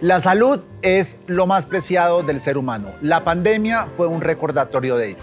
La 0.00 0.18
salud 0.18 0.60
es 0.80 1.18
lo 1.26 1.46
más 1.46 1.66
preciado 1.66 2.22
del 2.22 2.40
ser 2.40 2.56
humano. 2.56 2.88
La 3.02 3.22
pandemia 3.22 3.88
fue 3.98 4.06
un 4.06 4.22
recordatorio 4.22 4.96
de 4.96 5.10
ello. 5.10 5.18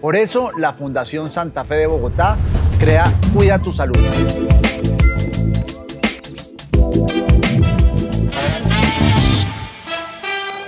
Por 0.00 0.16
eso, 0.16 0.50
la 0.58 0.74
Fundación 0.74 1.30
Santa 1.30 1.64
Fe 1.64 1.76
de 1.76 1.86
Bogotá 1.86 2.36
crea 2.80 3.04
Cuida 3.32 3.60
tu 3.60 3.70
Salud. 3.70 3.96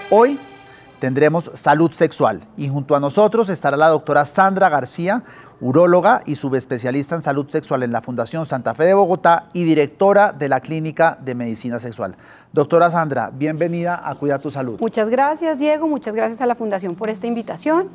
Hoy 0.08 0.38
tendremos 1.00 1.50
salud 1.54 1.90
sexual 1.94 2.46
y 2.56 2.68
junto 2.68 2.94
a 2.94 3.00
nosotros 3.00 3.48
estará 3.48 3.76
la 3.76 3.88
doctora 3.88 4.24
Sandra 4.24 4.68
García, 4.68 5.24
uróloga 5.60 6.22
y 6.24 6.36
subespecialista 6.36 7.14
en 7.14 7.20
salud 7.20 7.48
sexual 7.50 7.82
en 7.82 7.92
la 7.92 8.00
Fundación 8.00 8.46
Santa 8.46 8.74
Fe 8.74 8.84
de 8.84 8.94
Bogotá 8.94 9.48
y 9.52 9.64
directora 9.64 10.32
de 10.32 10.48
la 10.48 10.60
Clínica 10.60 11.18
de 11.20 11.34
Medicina 11.34 11.80
Sexual. 11.80 12.16
Doctora 12.52 12.90
Sandra, 12.90 13.30
bienvenida 13.32 14.00
a 14.02 14.14
Cuida 14.14 14.38
tu 14.38 14.50
Salud. 14.50 14.78
Muchas 14.80 15.10
gracias, 15.10 15.58
Diego. 15.58 15.88
Muchas 15.88 16.14
gracias 16.14 16.40
a 16.40 16.46
la 16.46 16.54
Fundación 16.54 16.94
por 16.94 17.10
esta 17.10 17.26
invitación. 17.26 17.88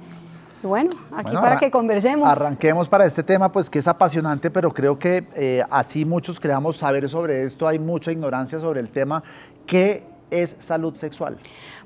Y 0.64 0.68
bueno, 0.68 0.92
aquí 1.16 1.36
para 1.36 1.58
que 1.58 1.72
conversemos. 1.72 2.28
Arranquemos 2.28 2.88
para 2.88 3.06
este 3.06 3.24
tema, 3.24 3.52
pues 3.52 3.70
que 3.70 3.80
es 3.80 3.88
apasionante, 3.88 4.50
pero 4.50 4.74
creo 4.74 4.98
que 5.00 5.28
eh, 5.36 5.64
así 5.70 6.06
muchos 6.06 6.40
creamos 6.40 6.78
saber 6.78 7.10
sobre 7.10 7.44
esto. 7.44 7.68
Hay 7.68 7.80
mucha 7.80 8.12
ignorancia 8.12 8.60
sobre 8.60 8.80
el 8.80 8.90
tema. 8.90 9.24
¿Qué 9.66 10.06
es 10.32 10.56
salud 10.60 10.96
sexual? 10.96 11.38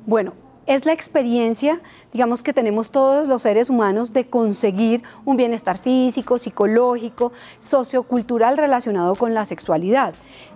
Bueno, 0.06 0.34
es 0.68 0.86
la 0.86 0.94
experiencia, 0.94 1.80
digamos, 2.14 2.44
que 2.44 2.54
tenemos 2.54 2.90
todos 2.90 3.28
los 3.28 3.42
seres 3.42 3.70
humanos 3.70 4.14
de 4.14 4.28
conseguir 4.28 5.04
un 5.26 5.38
bienestar 5.38 5.78
físico, 5.78 6.38
psicológico, 6.38 7.32
sociocultural 7.60 8.58
relacionado 8.58 9.16
con 9.16 9.34
la 9.34 9.46
sexualidad. 9.46 10.14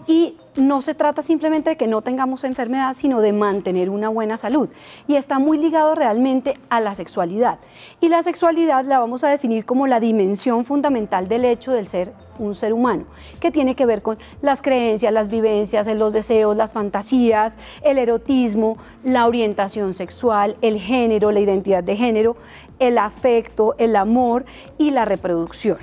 Y 0.07 0.37
no 0.55 0.81
se 0.81 0.95
trata 0.95 1.21
simplemente 1.21 1.71
de 1.71 1.77
que 1.77 1.87
no 1.87 2.01
tengamos 2.01 2.43
enfermedad, 2.43 2.95
sino 2.95 3.21
de 3.21 3.33
mantener 3.33 3.89
una 3.89 4.09
buena 4.09 4.37
salud. 4.37 4.69
Y 5.07 5.15
está 5.15 5.39
muy 5.39 5.57
ligado 5.57 5.95
realmente 5.95 6.55
a 6.69 6.79
la 6.79 6.95
sexualidad. 6.95 7.59
Y 7.99 8.09
la 8.09 8.23
sexualidad 8.23 8.83
la 8.85 8.99
vamos 8.99 9.23
a 9.23 9.29
definir 9.29 9.65
como 9.65 9.87
la 9.87 9.99
dimensión 9.99 10.65
fundamental 10.65 11.27
del 11.27 11.45
hecho 11.45 11.71
del 11.71 11.87
ser 11.87 12.13
un 12.39 12.55
ser 12.55 12.73
humano, 12.73 13.05
que 13.39 13.51
tiene 13.51 13.75
que 13.75 13.85
ver 13.85 14.01
con 14.01 14.17
las 14.41 14.61
creencias, 14.61 15.13
las 15.13 15.29
vivencias, 15.29 15.87
los 15.87 16.11
deseos, 16.11 16.57
las 16.57 16.73
fantasías, 16.73 17.57
el 17.83 17.97
erotismo, 17.97 18.77
la 19.03 19.27
orientación 19.27 19.93
sexual, 19.93 20.57
el 20.61 20.79
género, 20.79 21.31
la 21.31 21.40
identidad 21.41 21.83
de 21.83 21.95
género, 21.95 22.37
el 22.79 22.97
afecto, 22.97 23.75
el 23.77 23.95
amor 23.95 24.45
y 24.77 24.91
la 24.91 25.05
reproducción 25.05 25.77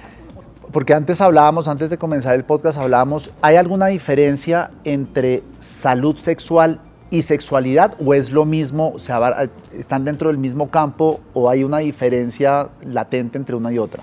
porque 0.73 0.95
antes 0.95 1.21
hablábamos, 1.21 1.69
antes 1.69 1.91
de 1.91 1.99
comenzar 1.99 2.35
el 2.35 2.45
podcast 2.45 2.79
hablábamos, 2.79 3.31
¿hay 3.41 3.57
alguna 3.57 3.87
diferencia 3.87 4.71
entre 4.85 5.43
salud 5.61 6.17
sexual 6.19 6.81
y 7.11 7.23
sexualidad 7.23 7.95
o 8.05 8.15
es 8.15 8.31
lo 8.31 8.45
mismo, 8.45 8.93
o 8.95 8.99
sea, 8.99 9.49
están 9.77 10.05
dentro 10.05 10.29
del 10.29 10.39
mismo 10.39 10.71
campo 10.71 11.21
o 11.33 11.49
hay 11.49 11.65
una 11.65 11.79
diferencia 11.79 12.69
latente 12.83 13.39
entre 13.39 13.57
una 13.57 13.73
y 13.73 13.79
otra? 13.79 14.03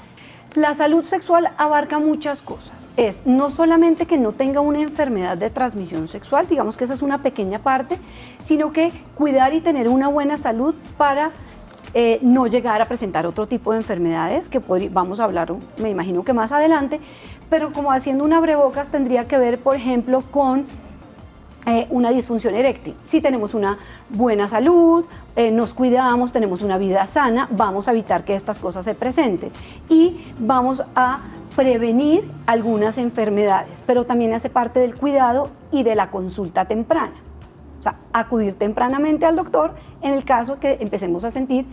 La 0.55 0.73
salud 0.73 1.03
sexual 1.03 1.49
abarca 1.57 1.99
muchas 1.99 2.41
cosas. 2.41 2.74
Es 2.97 3.25
no 3.25 3.49
solamente 3.49 4.05
que 4.05 4.17
no 4.17 4.31
tenga 4.31 4.61
una 4.61 4.81
enfermedad 4.81 5.37
de 5.37 5.49
transmisión 5.49 6.07
sexual, 6.07 6.47
digamos 6.49 6.77
que 6.77 6.85
esa 6.85 6.93
es 6.93 7.01
una 7.01 7.21
pequeña 7.21 7.59
parte, 7.59 7.97
sino 8.41 8.71
que 8.71 8.91
cuidar 9.15 9.53
y 9.53 9.61
tener 9.61 9.89
una 9.89 10.07
buena 10.07 10.37
salud 10.37 10.75
para 10.97 11.31
eh, 11.93 12.19
no 12.21 12.47
llegar 12.47 12.81
a 12.81 12.85
presentar 12.85 13.25
otro 13.25 13.47
tipo 13.47 13.71
de 13.71 13.77
enfermedades 13.77 14.49
que 14.49 14.59
vamos 14.89 15.19
a 15.19 15.25
hablar, 15.25 15.53
me 15.77 15.89
imagino 15.89 16.23
que 16.23 16.33
más 16.33 16.51
adelante, 16.51 16.99
pero 17.49 17.71
como 17.71 17.91
haciendo 17.91 18.23
una 18.23 18.37
abrebocas 18.37 18.91
tendría 18.91 19.27
que 19.27 19.37
ver, 19.37 19.59
por 19.59 19.75
ejemplo, 19.75 20.23
con 20.31 20.65
eh, 21.65 21.87
una 21.89 22.11
disfunción 22.11 22.53
eréctil. 22.53 22.95
Si 23.03 23.21
tenemos 23.21 23.53
una 23.53 23.77
buena 24.09 24.47
salud, 24.47 25.05
eh, 25.35 25.51
nos 25.51 25.73
cuidamos, 25.73 26.31
tenemos 26.31 26.61
una 26.61 26.77
vida 26.77 27.07
sana, 27.07 27.47
vamos 27.49 27.87
a 27.87 27.91
evitar 27.91 28.23
que 28.23 28.35
estas 28.35 28.59
cosas 28.59 28.85
se 28.85 28.93
presenten 28.93 29.51
y 29.89 30.17
vamos 30.37 30.83
a 30.95 31.21
prevenir 31.55 32.29
algunas 32.45 32.97
enfermedades, 32.97 33.81
pero 33.85 34.03
también 34.03 34.33
hace 34.33 34.49
parte 34.49 34.79
del 34.79 34.95
cuidado 34.95 35.49
y 35.71 35.83
de 35.83 35.95
la 35.95 36.11
consulta 36.11 36.65
temprana. 36.65 37.13
O 37.79 37.83
sea, 37.83 37.95
acudir 38.13 38.55
tempranamente 38.55 39.25
al 39.25 39.35
doctor 39.35 39.73
en 40.01 40.13
el 40.13 40.25
caso 40.25 40.59
que 40.59 40.77
empecemos 40.79 41.23
a 41.23 41.31
sentir 41.31 41.65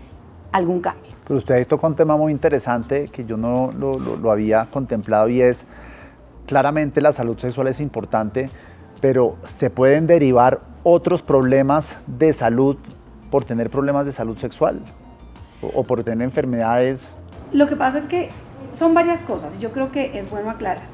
algún 0.53 0.81
cambio. 0.81 1.11
Pero 1.27 1.39
usted 1.39 1.55
ahí 1.55 1.65
tocó 1.65 1.87
un 1.87 1.97
tema 1.97 2.17
muy 2.17 2.33
interesante 2.33 3.09
que 3.09 3.25
yo 3.25 3.37
no 3.37 3.73
lo, 3.73 4.31
había 4.31 4.67
contemplado 4.67 5.29
y 5.29 5.41
es, 5.41 5.65
claramente 6.47 7.01
la 7.01 7.13
salud 7.13 7.39
sexual 7.39 7.69
es 7.69 7.81
importante, 7.81 8.51
pero 9.01 9.37
se 9.47 9.71
pueden 9.71 10.07
derivar 10.07 10.61
otros 10.83 11.23
problemas 11.23 11.97
de 12.07 12.33
salud 12.33 12.77
por 13.31 13.45
tener 13.45 13.71
problemas 13.71 14.05
de 14.05 14.13
salud 14.13 14.37
sexual 14.37 14.81
o, 15.63 15.85
por 15.85 16.05
tener 16.05 16.25
enfermedades. 16.25 17.09
Lo 17.53 17.67
que 17.67 17.77
pasa 17.77 17.99
es 17.99 18.07
que 18.07 18.31
son 18.73 18.95
varias 18.95 19.23
cosas 19.23 19.55
y 19.57 19.59
yo 19.59 19.73
creo 19.73 19.91
que 19.93 20.19
es 20.19 20.31
bueno 20.31 20.51
aclarar. 20.51 20.87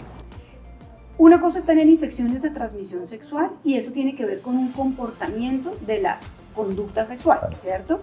Una 1.16 1.40
cosa 1.40 1.58
es 1.58 1.64
tener 1.64 1.88
infecciones 1.88 2.42
de 2.42 2.50
transmisión 2.50 3.06
sexual 3.06 3.50
y 3.64 3.74
eso 3.74 3.90
tiene 3.90 4.14
que 4.14 4.24
ver 4.24 4.40
con 4.40 4.56
un 4.56 4.70
comportamiento 4.72 5.76
de 5.86 6.00
la 6.00 6.18
conducta 6.54 7.04
sexual, 7.06 7.40
¿cierto? 7.62 8.00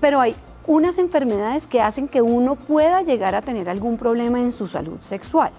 Pero 0.00 0.20
hay 0.20 0.34
unas 0.66 0.98
enfermedades 0.98 1.66
que 1.66 1.80
hacen 1.80 2.08
que 2.08 2.22
uno 2.22 2.56
pueda 2.56 3.02
llegar 3.02 3.34
a 3.34 3.42
tener 3.42 3.68
algún 3.68 3.98
problema 3.98 4.40
en 4.40 4.52
su 4.52 4.66
salud 4.66 5.00
sexual. 5.00 5.50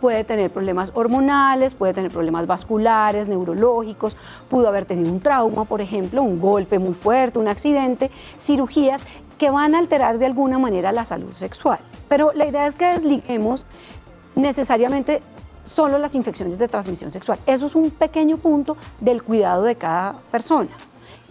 Puede 0.00 0.24
tener 0.24 0.50
problemas 0.50 0.92
hormonales, 0.94 1.74
puede 1.74 1.94
tener 1.94 2.10
problemas 2.10 2.46
vasculares, 2.46 3.28
neurológicos, 3.28 4.16
pudo 4.48 4.68
haber 4.68 4.84
tenido 4.84 5.10
un 5.10 5.20
trauma, 5.20 5.64
por 5.64 5.80
ejemplo, 5.80 6.22
un 6.22 6.40
golpe 6.40 6.78
muy 6.78 6.94
fuerte, 6.94 7.38
un 7.38 7.48
accidente, 7.48 8.10
cirugías 8.38 9.02
que 9.38 9.50
van 9.50 9.74
a 9.74 9.78
alterar 9.78 10.18
de 10.18 10.26
alguna 10.26 10.58
manera 10.58 10.92
la 10.92 11.04
salud 11.04 11.32
sexual. 11.32 11.80
Pero 12.08 12.32
la 12.32 12.46
idea 12.46 12.66
es 12.66 12.76
que 12.76 12.86
desliguemos 12.86 13.64
necesariamente 14.34 15.20
solo 15.64 15.98
las 15.98 16.14
infecciones 16.14 16.58
de 16.58 16.68
transmisión 16.68 17.10
sexual. 17.10 17.38
Eso 17.46 17.66
es 17.66 17.74
un 17.74 17.90
pequeño 17.90 18.36
punto 18.36 18.76
del 19.00 19.22
cuidado 19.22 19.62
de 19.62 19.76
cada 19.76 20.14
persona 20.30 20.70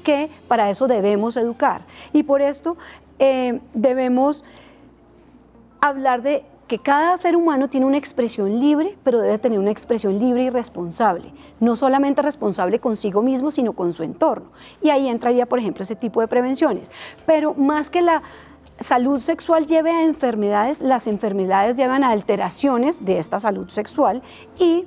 que 0.04 0.30
para 0.48 0.70
eso 0.70 0.88
debemos 0.88 1.38
educar. 1.38 1.82
Y 2.12 2.24
por 2.24 2.42
esto 2.42 2.78
eh, 3.20 3.62
debemos 3.74 4.44
hablar 5.82 6.22
de 6.22 6.44
que 6.68 6.80
cada 6.80 7.18
ser 7.18 7.36
humano 7.36 7.70
tiene 7.70 7.86
una 7.86 7.98
expresión 7.98 8.60
libre, 8.60 8.98
pero 9.04 9.20
debe 9.20 9.38
tener 9.38 9.60
una 9.60 9.72
expresión 9.72 10.18
libre 10.20 10.44
y 10.44 10.50
responsable. 10.50 11.32
No 11.60 11.76
solamente 11.76 12.22
responsable 12.22 12.80
consigo 12.80 13.22
mismo, 13.22 13.52
sino 13.52 13.74
con 13.74 13.94
su 13.94 14.04
entorno. 14.04 14.48
Y 14.82 14.90
ahí 14.90 15.08
entraría, 15.08 15.46
por 15.46 15.60
ejemplo, 15.60 15.84
ese 15.84 15.96
tipo 15.96 16.22
de 16.22 16.28
prevenciones. 16.28 16.90
Pero 17.26 17.54
más 17.54 17.90
que 17.90 18.02
la 18.02 18.24
salud 18.80 19.20
sexual 19.20 19.66
lleve 19.68 19.92
a 19.92 20.04
enfermedades, 20.04 20.82
las 20.82 21.08
enfermedades 21.08 21.78
llevan 21.78 22.04
a 22.04 22.10
alteraciones 22.10 23.06
de 23.06 23.18
esta 23.18 23.40
salud 23.40 23.70
sexual 23.70 24.22
y 24.58 24.86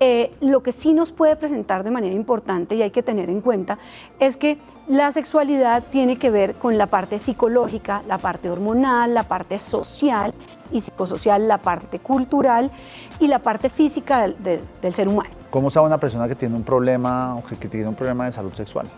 eh, 0.00 0.34
lo 0.40 0.62
que 0.62 0.72
sí 0.72 0.92
nos 0.92 1.12
puede 1.12 1.36
presentar 1.36 1.84
de 1.84 1.92
manera 1.92 2.14
importante 2.14 2.74
y 2.74 2.82
hay 2.82 2.90
que 2.90 3.04
tener 3.04 3.30
en 3.30 3.40
cuenta 3.40 3.78
es 4.18 4.36
que 4.36 4.58
la 4.88 5.12
sexualidad 5.12 5.84
tiene 5.92 6.16
que 6.16 6.28
ver 6.28 6.54
con 6.54 6.76
la 6.76 6.88
parte 6.88 7.20
psicológica, 7.20 8.02
la 8.08 8.18
parte 8.18 8.50
hormonal, 8.50 9.14
la 9.14 9.22
parte 9.22 9.60
social 9.60 10.34
y 10.72 10.80
psicosocial, 10.80 11.46
la 11.46 11.58
parte 11.58 12.00
cultural 12.00 12.72
y 13.20 13.28
la 13.28 13.38
parte 13.38 13.68
física 13.68 14.26
del, 14.26 14.92
ser 14.92 15.06
humano. 15.06 15.30
¿Cómo 15.50 15.70
sabe 15.70 15.86
una 15.86 15.98
persona 15.98 16.26
que 16.26 16.34
tiene 16.34 16.56
un 16.56 16.64
problema 16.64 17.36
o 17.36 17.44
que 17.44 17.68
tiene 17.68 17.86
un 17.86 17.94
problema 17.94 18.24
de 18.24 18.32
salud 18.32 18.52
sexual? 18.54 18.88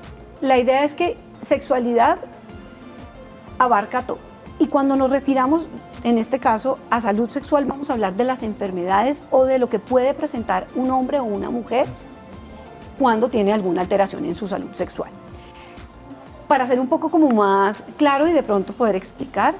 La 0.40 0.56
idea 0.58 0.84
es 0.84 0.94
que 0.94 1.18
sexualidad 1.42 2.18
abarca 3.58 4.02
todo. 4.02 4.18
Y 4.58 4.68
cuando 4.68 4.96
nos 4.96 5.10
refiramos 5.10 5.66
en 6.04 6.18
este 6.18 6.38
caso, 6.38 6.78
a 6.90 7.00
salud 7.00 7.30
sexual 7.30 7.64
vamos 7.64 7.88
a 7.88 7.94
hablar 7.94 8.14
de 8.14 8.24
las 8.24 8.42
enfermedades 8.42 9.24
o 9.30 9.44
de 9.44 9.58
lo 9.58 9.70
que 9.70 9.78
puede 9.78 10.12
presentar 10.12 10.66
un 10.74 10.90
hombre 10.90 11.18
o 11.18 11.24
una 11.24 11.48
mujer 11.48 11.86
cuando 12.98 13.30
tiene 13.30 13.54
alguna 13.54 13.80
alteración 13.80 14.24
en 14.26 14.34
su 14.34 14.46
salud 14.46 14.70
sexual. 14.74 15.10
Para 16.46 16.66
ser 16.66 16.78
un 16.78 16.88
poco 16.88 17.08
como 17.08 17.30
más 17.30 17.82
claro 17.96 18.28
y 18.28 18.32
de 18.32 18.42
pronto 18.42 18.74
poder 18.74 18.96
explicar, 18.96 19.54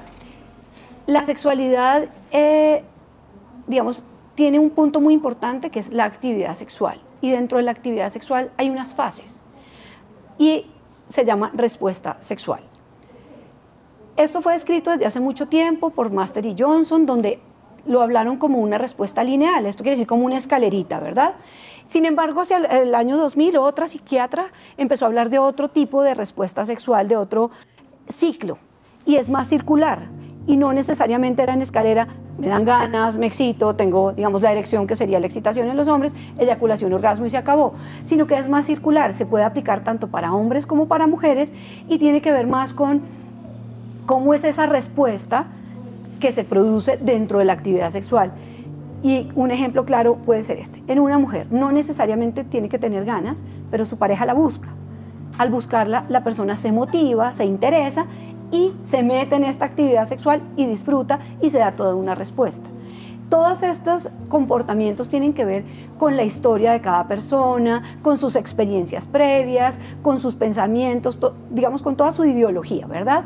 la 1.07 1.25
sexualidad, 1.25 2.09
eh, 2.31 2.83
digamos, 3.65 4.03
tiene 4.35 4.59
un 4.59 4.69
punto 4.69 5.01
muy 5.01 5.15
importante 5.15 5.71
que 5.71 5.79
es 5.79 5.91
la 5.91 6.05
actividad 6.05 6.55
sexual. 6.55 7.01
Y 7.21 7.31
dentro 7.31 7.57
de 7.57 7.63
la 7.63 7.71
actividad 7.71 8.11
sexual 8.11 8.51
hay 8.57 8.69
unas 8.69 8.93
fases 8.93 9.41
y 10.37 10.67
se 11.09 11.25
llama 11.25 11.51
respuesta 11.55 12.17
sexual. 12.19 12.61
Esto 14.17 14.41
fue 14.41 14.55
escrito 14.55 14.91
desde 14.91 15.05
hace 15.05 15.19
mucho 15.19 15.47
tiempo 15.47 15.89
por 15.89 16.09
Master 16.09 16.45
y 16.45 16.55
Johnson, 16.57 17.05
donde 17.05 17.39
lo 17.85 18.01
hablaron 18.01 18.37
como 18.37 18.59
una 18.59 18.77
respuesta 18.77 19.23
lineal, 19.25 19.65
esto 19.65 19.83
quiere 19.83 19.97
decir 19.97 20.07
como 20.07 20.25
una 20.25 20.37
escalerita, 20.37 21.01
¿verdad? 21.01 21.35
Sin 21.85 22.05
embargo, 22.05 22.41
hacia 22.41 22.57
el, 22.57 22.95
año 22.95 23.17
2000, 23.17 23.57
otra 23.57 23.89
psiquiatra 23.89 24.47
empezó 24.77 25.03
a 25.03 25.09
hablar 25.09 25.29
de 25.29 25.39
otro 25.39 25.67
tipo 25.67 26.01
de 26.01 26.15
respuesta 26.15 26.63
sexual, 26.63 27.09
de 27.09 27.17
otro 27.17 27.51
ciclo, 28.07 28.57
y 29.05 29.17
es 29.17 29.29
más 29.29 29.49
circular. 29.49 30.07
y 30.47 30.57
no 30.57 30.71
necesariamente 30.73 31.41
era 31.41 31.55
en 31.55 31.63
escalera, 31.63 32.07
me 32.37 32.47
dan 32.47 32.65
ganas, 32.65 33.17
me 33.17 33.25
excito, 33.25 33.75
tengo, 33.75 34.13
digamos, 34.13 34.43
la 34.43 34.51
erección 34.51 34.85
que 34.85 34.95
sería 34.95 35.19
la 35.19 35.25
excitación 35.25 35.67
en 35.69 35.75
los 35.75 35.87
hombres, 35.87 36.13
eyaculación, 36.37 36.93
orgasmo 36.93 37.25
y 37.25 37.31
se 37.31 37.37
acabó, 37.37 37.73
sino 38.03 38.27
que 38.27 38.35
es 38.35 38.47
más 38.47 38.67
circular, 38.67 39.13
se 39.15 39.25
puede 39.25 39.43
aplicar 39.43 39.83
tanto 39.83 40.07
para 40.07 40.35
hombres 40.35 40.67
como 40.67 40.87
para 40.87 41.07
mujeres 41.07 41.51
y 41.87 41.97
tiene 41.97 42.21
que 42.21 42.31
ver 42.31 42.45
más 42.45 42.75
con 42.75 43.01
cómo 44.05 44.33
es 44.33 44.43
esa 44.43 44.65
respuesta 44.65 45.47
que 46.19 46.31
se 46.31 46.43
produce 46.43 46.97
dentro 46.97 47.39
de 47.39 47.45
la 47.45 47.53
actividad 47.53 47.91
sexual. 47.91 48.31
Y 49.03 49.29
un 49.35 49.51
ejemplo 49.51 49.85
claro 49.85 50.15
puede 50.15 50.43
ser 50.43 50.57
este. 50.57 50.81
En 50.87 50.99
una 50.99 51.19
mujer 51.19 51.47
no 51.51 51.71
necesariamente 51.71 52.43
tiene 52.43 52.69
que 52.69 52.79
tener 52.79 53.05
ganas, 53.05 53.43
pero 53.69 53.85
su 53.85 53.97
pareja 53.97 54.25
la 54.25 54.33
busca. 54.33 54.69
Al 55.37 55.49
buscarla, 55.49 56.05
la 56.09 56.23
persona 56.23 56.55
se 56.57 56.71
motiva, 56.71 57.31
se 57.31 57.45
interesa 57.45 58.05
y 58.51 58.73
se 58.81 59.03
mete 59.03 59.35
en 59.35 59.43
esta 59.43 59.65
actividad 59.65 60.05
sexual 60.05 60.41
y 60.55 60.65
disfruta 60.65 61.19
y 61.41 61.49
se 61.49 61.59
da 61.59 61.73
toda 61.73 61.95
una 61.95 62.15
respuesta. 62.15 62.69
Todos 63.29 63.63
estos 63.63 64.09
comportamientos 64.29 65.07
tienen 65.07 65.33
que 65.33 65.45
ver 65.45 65.63
con 65.97 66.15
la 66.15 66.23
historia 66.23 66.71
de 66.71 66.81
cada 66.81 67.07
persona, 67.07 67.81
con 68.03 68.19
sus 68.19 68.35
experiencias 68.35 69.07
previas, 69.07 69.79
con 70.03 70.19
sus 70.19 70.35
pensamientos, 70.35 71.17
digamos 71.49 71.81
con 71.81 71.95
toda 71.95 72.11
su 72.11 72.23
ideología, 72.23 72.85
¿verdad? 72.85 73.25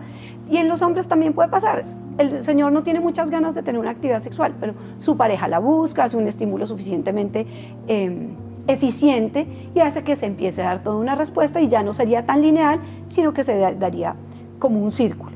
Y 0.50 0.57
en 0.57 0.68
los 0.68 0.81
hombres 0.81 1.07
también 1.07 1.34
puede 1.34 1.50
pasar. 1.50 1.86
El 2.18 2.44
señor 2.44 2.72
no 2.72 2.84
tiene 2.84 3.00
muchas 3.00 3.30
ganas 3.30 3.56
de 3.56 3.63
tener 3.63 3.80
una 3.80 3.92
actividad 3.92 4.19
sexual, 4.19 4.56
pero 4.60 4.74
su 4.98 5.16
pareja 5.16 5.48
la 5.48 5.60
busca, 5.60 6.04
hace 6.04 6.18
un 6.18 6.28
estímulo 6.28 6.68
suficientemente 6.68 7.46
em, 7.88 8.36
eficiente 8.68 9.48
y 9.74 9.80
hace 9.80 10.04
que 10.04 10.16
se 10.16 10.25
empiece 10.25 10.62
a 10.62 10.66
dar 10.66 10.84
toda 10.84 10.98
una 10.98 11.16
respuesta 11.16 11.62
y 11.62 11.69
ya 11.69 11.81
no 11.81 11.94
sería 11.94 12.24
tan 12.24 12.42
lineal, 12.42 12.80
sino 13.07 13.34
que 13.34 13.44
se 13.44 13.57
daría 13.75 14.16
como 14.60 14.80
un 14.81 14.92
círculo. 14.92 15.31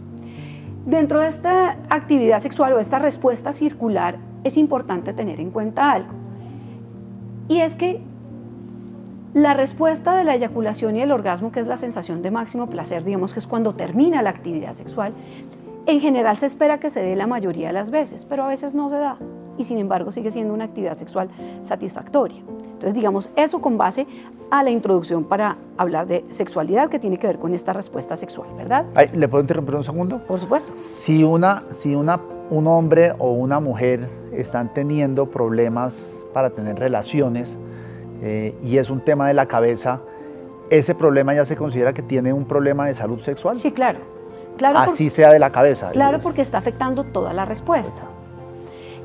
Dentro 0.85 1.21
de 1.21 1.27
esta 1.27 1.77
actividad 1.89 2.39
sexual 2.39 2.73
o 2.73 2.79
esta 2.79 2.99
respuesta 2.99 3.53
circular 3.53 4.17
es 4.43 4.57
importante 4.57 5.13
tener 5.13 5.39
en 5.39 5.51
cuenta 5.51 5.91
algo. 5.91 6.11
Y 7.47 7.59
es 7.59 7.77
que 7.77 8.01
la 9.33 9.53
respuesta 9.53 10.15
de 10.15 10.23
la 10.23 10.35
eyaculación 10.35 10.95
y 10.95 11.01
el 11.01 11.11
orgasmo, 11.11 11.51
que 11.51 11.59
es 11.59 11.67
la 11.67 11.77
sensación 11.77 12.21
de 12.21 12.31
máximo 12.31 12.67
placer, 12.67 13.03
digamos 13.03 13.33
que 13.33 13.39
es 13.39 13.47
cuando 13.47 13.73
termina 13.73 14.21
la 14.21 14.29
actividad 14.29 14.73
sexual, 14.73 15.13
en 15.85 15.99
general 15.99 16.37
se 16.37 16.45
espera 16.45 16.79
que 16.79 16.89
se 16.89 17.01
dé 17.01 17.15
la 17.15 17.27
mayoría 17.27 17.67
de 17.67 17.73
las 17.73 17.91
veces, 17.91 18.25
pero 18.25 18.43
a 18.43 18.47
veces 18.47 18.73
no 18.73 18.89
se 18.89 18.97
da 18.97 19.17
y 19.57 19.63
sin 19.65 19.77
embargo 19.77 20.11
sigue 20.11 20.31
siendo 20.31 20.53
una 20.53 20.65
actividad 20.65 20.95
sexual 20.95 21.29
satisfactoria. 21.61 22.39
Entonces, 22.73 22.93
digamos, 22.93 23.29
eso 23.35 23.61
con 23.61 23.77
base 23.77 24.07
a 24.51 24.61
la 24.61 24.69
introducción 24.69 25.23
para 25.23 25.57
hablar 25.77 26.05
de 26.05 26.25
sexualidad 26.29 26.89
que 26.89 26.99
tiene 26.99 27.17
que 27.17 27.27
ver 27.27 27.39
con 27.39 27.53
esta 27.53 27.73
respuesta 27.73 28.17
sexual, 28.17 28.49
¿verdad? 28.57 28.85
¿Le 29.13 29.27
puedo 29.27 29.41
interrumpir 29.41 29.75
un 29.75 29.83
segundo? 29.83 30.19
Por 30.19 30.39
supuesto. 30.39 30.73
Si, 30.75 31.23
una, 31.23 31.63
si 31.69 31.95
una, 31.95 32.19
un 32.49 32.67
hombre 32.67 33.13
o 33.19 33.31
una 33.31 33.59
mujer 33.59 34.09
están 34.33 34.73
teniendo 34.73 35.29
problemas 35.29 36.23
para 36.33 36.49
tener 36.49 36.77
relaciones 36.77 37.57
eh, 38.25 38.55
y 38.63 38.77
es 38.77 38.89
un 38.89 39.01
tema 39.01 39.27
de 39.27 39.33
la 39.33 39.47
cabeza, 39.47 39.99
¿ese 40.69 40.95
problema 40.95 41.33
ya 41.33 41.45
se 41.45 41.57
considera 41.57 41.91
que 41.91 42.01
tiene 42.01 42.31
un 42.31 42.45
problema 42.45 42.85
de 42.85 42.95
salud 42.95 43.19
sexual? 43.19 43.57
Sí, 43.57 43.73
claro. 43.73 43.99
claro 44.57 44.79
Así 44.79 45.09
sea 45.09 45.29
de 45.33 45.39
la 45.39 45.51
cabeza. 45.51 45.91
Claro, 45.91 46.21
porque 46.21 46.41
está 46.41 46.57
afectando 46.59 47.03
toda 47.03 47.33
la 47.33 47.43
respuesta. 47.43 48.03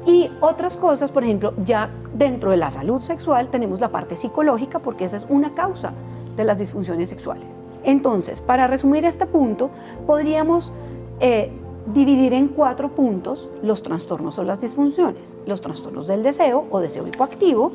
Y 0.07 0.31
otras 0.41 0.77
cosas, 0.77 1.11
por 1.11 1.25
ejemplo, 1.25 1.53
ya 1.65 1.91
dentro 2.15 2.53
de 2.53 2.59
la 2.59 2.71
salud 2.71 3.01
sexual 3.01 3.49
tenemos 3.49 3.81
la 3.81 3.89
parte 3.89 4.15
psicológica 4.15 4.79
porque 4.79 5.05
esa 5.05 5.17
es 5.17 5.27
una 5.29 5.53
causa 5.53 5.93
de 6.37 6.45
las 6.45 6.57
disfunciones 6.57 7.09
sexuales. 7.09 7.61
Entonces, 7.83 8.41
para 8.41 8.69
resumir 8.69 9.05
este 9.05 9.27
punto, 9.27 9.71
podríamos 10.07 10.73
eh, 11.19 11.51
dividir 11.93 12.35
en 12.35 12.47
cuatro 12.47 12.91
puntos 12.91 13.49
los 13.63 13.83
trastornos 13.83 14.39
o 14.39 14.45
las 14.45 14.61
disfunciones. 14.61 15.37
Los 15.45 15.61
trastornos 15.61 16.07
del 16.07 16.23
deseo 16.23 16.67
o 16.71 16.79
deseo 16.79 17.07
hipoactivo, 17.09 17.73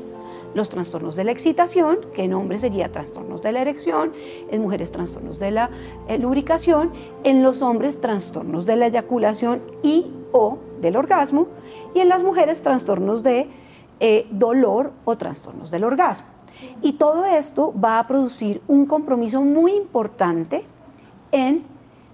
los 0.53 0.69
trastornos 0.69 1.15
de 1.15 1.23
la 1.23 1.31
excitación, 1.31 2.00
que 2.13 2.23
en 2.23 2.33
hombres 2.33 2.61
sería 2.61 2.91
trastornos 2.91 3.41
de 3.41 3.51
la 3.51 3.61
erección, 3.61 4.13
en 4.51 4.61
mujeres 4.61 4.91
trastornos 4.91 5.39
de 5.39 5.51
la 5.51 5.69
eh, 6.07 6.17
lubricación, 6.17 6.91
en 7.23 7.44
los 7.44 7.61
hombres 7.61 8.00
trastornos 8.00 8.65
de 8.65 8.75
la 8.75 8.88
eyaculación 8.88 9.61
y 9.81 10.11
o 10.31 10.59
del 10.81 10.95
orgasmo, 10.95 11.47
y 11.94 12.00
en 12.00 12.09
las 12.09 12.23
mujeres 12.23 12.61
trastornos 12.61 13.23
de 13.23 13.50
eh, 14.00 14.27
dolor 14.31 14.91
o 15.05 15.17
trastornos 15.17 15.71
del 15.71 15.83
orgasmo. 15.83 16.27
Y 16.81 16.94
todo 16.94 17.25
esto 17.25 17.73
va 17.79 18.00
a 18.00 18.07
producir 18.07 18.61
un 18.67 18.85
compromiso 18.85 19.41
muy 19.41 19.73
importante 19.73 20.65
en 21.31 21.63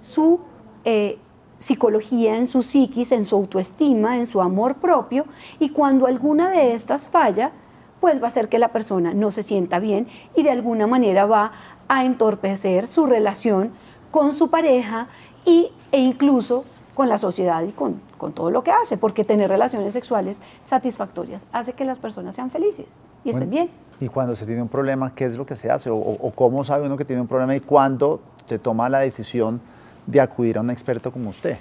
su 0.02 0.40
eh, 0.86 1.18
psicología, 1.58 2.38
en 2.38 2.48
su 2.48 2.64
psiquis, 2.64 3.12
en 3.12 3.26
su 3.26 3.36
autoestima, 3.36 4.18
en 4.18 4.26
su 4.26 4.42
amor 4.42 4.76
propio, 4.76 5.26
y 5.60 5.70
cuando 5.70 6.08
alguna 6.08 6.50
de 6.50 6.74
estas 6.74 7.08
falla, 7.08 7.52
pues 8.00 8.22
va 8.22 8.26
a 8.26 8.28
hacer 8.28 8.50
que 8.50 8.60
la 8.60 8.70
persona 8.70 9.14
no 9.14 9.32
se 9.32 9.44
sienta 9.44 9.80
bien 9.80 10.08
y 10.36 10.44
de 10.44 10.52
alguna 10.52 10.88
manera 10.88 11.26
va 11.26 11.52
a 11.88 12.06
entorpecer 12.06 12.88
su 12.88 13.06
relación 13.06 13.72
con 14.12 14.34
su 14.34 14.50
pareja 14.50 15.08
y, 15.46 15.72
e 15.92 16.00
incluso 16.00 16.66
con 16.96 17.10
la 17.10 17.18
sociedad 17.18 17.64
y 17.64 17.72
con 17.72 18.10
con 18.20 18.34
todo 18.34 18.52
lo 18.52 18.64
que 18.64 18.70
hace, 18.70 18.98
porque 18.98 19.24
tener 19.24 19.50
relaciones 19.50 19.94
sexuales 19.94 20.40
satisfactorias 20.62 21.48
hace 21.52 21.74
que 21.74 21.86
las 21.86 21.98
personas 21.98 22.36
sean 22.36 22.52
felices 22.52 23.00
y 23.24 23.32
estén 23.32 23.50
bien. 23.50 23.72
Y 24.00 24.10
cuando 24.10 24.36
se 24.36 24.46
tiene 24.46 24.62
un 24.62 24.68
problema, 24.68 25.16
¿qué 25.16 25.26
es 25.26 25.36
lo 25.36 25.48
que 25.48 25.56
se 25.56 25.72
hace? 25.72 25.90
O, 25.90 26.32
cómo 26.36 26.64
sabe 26.64 26.86
uno 26.86 26.98
que 26.98 27.06
tiene 27.06 27.24
un 27.24 27.28
problema 27.28 27.56
y 27.56 27.62
cuándo 27.62 28.20
se 28.48 28.60
toma 28.60 28.88
la 28.90 29.00
decisión 29.00 29.60
de 30.06 30.22
acudir 30.22 30.60
a 30.60 30.62
un 30.62 30.70
experto 30.70 31.12
como 31.12 31.32
usted? 31.32 31.58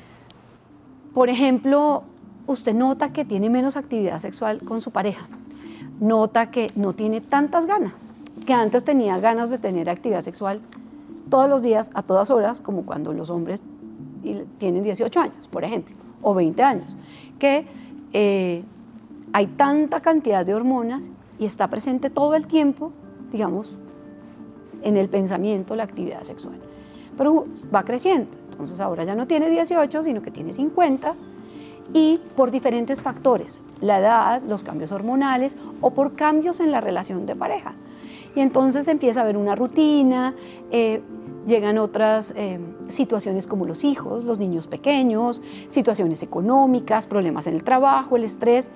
Por 1.15 1.31
ejemplo, 1.31 2.03
usted 2.47 2.75
nota 2.75 3.13
que 3.13 3.25
tiene 3.25 3.49
menos 3.49 3.77
actividad 3.77 4.19
sexual 4.19 4.61
con 4.65 4.81
su 4.81 4.91
pareja, 4.91 5.27
nota 6.01 6.51
que 6.51 6.71
no 6.75 6.93
tiene 6.93 7.21
tantas 7.21 7.67
ganas, 7.67 7.95
que 8.47 8.53
antes 8.53 8.85
tenía 8.85 9.19
ganas 9.19 9.51
de 9.51 9.59
tener 9.59 9.91
actividad 9.91 10.23
sexual 10.23 10.61
todos 11.29 11.49
los 11.49 11.63
días, 11.63 11.91
a 11.95 12.03
todas 12.03 12.31
horas, 12.31 12.61
como 12.61 12.87
cuando 12.87 13.13
los 13.13 13.31
hombres 13.31 13.63
tienen 14.59 14.83
18 14.83 15.21
años, 15.21 15.49
por 15.49 15.65
ejemplo 15.65 15.95
o 16.23 16.35
20 16.35 16.63
años, 16.63 16.97
que 17.39 17.67
eh, 18.13 18.65
hay 19.33 19.47
tanta 19.47 20.01
cantidad 20.01 20.45
de 20.45 20.55
hormonas 20.55 21.11
y 21.39 21.45
está 21.45 21.69
presente 21.69 22.11
todo 22.11 22.35
el 22.35 22.47
tiempo, 22.47 22.93
digamos, 23.33 23.77
en 24.83 24.97
el 24.97 25.09
pensamiento 25.09 25.77
la 25.77 25.85
actividad 25.85 26.23
sexual. 26.23 26.59
Pero 27.17 27.47
va 27.75 27.85
creciendo, 27.85 28.31
entonces 28.51 28.81
ahora 28.81 29.05
ya 29.05 29.15
no 29.15 29.27
tiene 29.27 29.51
18, 29.51 30.03
sino 30.03 30.23
que 30.23 30.31
tiene 30.31 30.53
50 30.53 31.15
y 31.93 32.21
por 32.37 32.51
diferentes 32.51 33.03
factores, 33.03 33.61
la 33.81 33.99
edad, 33.99 34.43
los 34.43 34.63
cambios 34.63 34.93
hormonales 34.93 35.57
o 35.81 35.91
por 35.91 36.15
cambios 36.15 36.61
en 36.61 36.71
la 36.71 36.81
relación 36.81 37.27
de 37.27 37.37
pareja. 37.37 37.75
Y 38.35 38.41
entonces 38.41 38.89
empieza 38.89 39.21
a 39.21 39.23
haber 39.25 39.37
una 39.37 39.55
rutina, 39.55 40.35
eh, 40.71 41.01
llegan 41.47 41.79
otras 41.79 42.35
eh, 42.37 42.61
situaciones 42.89 43.47
como 43.47 43.65
los 43.65 43.85
hijos, 43.85 44.25
los 44.25 44.39
niños 44.39 44.67
pequeños, 44.67 45.43
situaciones 45.69 46.23
económicas, 46.23 47.07
problemas 47.07 47.47
en 47.47 47.55
el 47.55 47.65
trabajo, 47.65 48.17
el 48.17 48.25
estrés. 48.25 48.71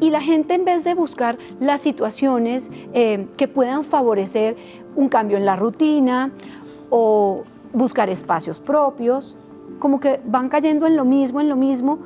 Y 0.00 0.10
la 0.10 0.20
gente 0.20 0.54
en 0.54 0.64
vez 0.64 0.82
de 0.82 0.94
buscar 0.94 1.38
las 1.60 1.82
situaciones 1.82 2.70
eh, 2.94 3.26
que 3.36 3.48
puedan 3.48 3.84
favorecer 3.84 4.56
un 4.96 5.08
cambio 5.08 5.36
en 5.36 5.44
la 5.44 5.56
rutina 5.56 6.32
o 6.88 7.44
buscar 7.72 8.08
espacios 8.08 8.60
propios, 8.60 9.36
como 9.78 10.00
que 10.00 10.20
van 10.24 10.48
cayendo 10.48 10.86
en 10.86 10.96
lo 10.96 11.04
mismo, 11.04 11.40
en 11.40 11.48
lo 11.48 11.56
mismo, 11.56 11.98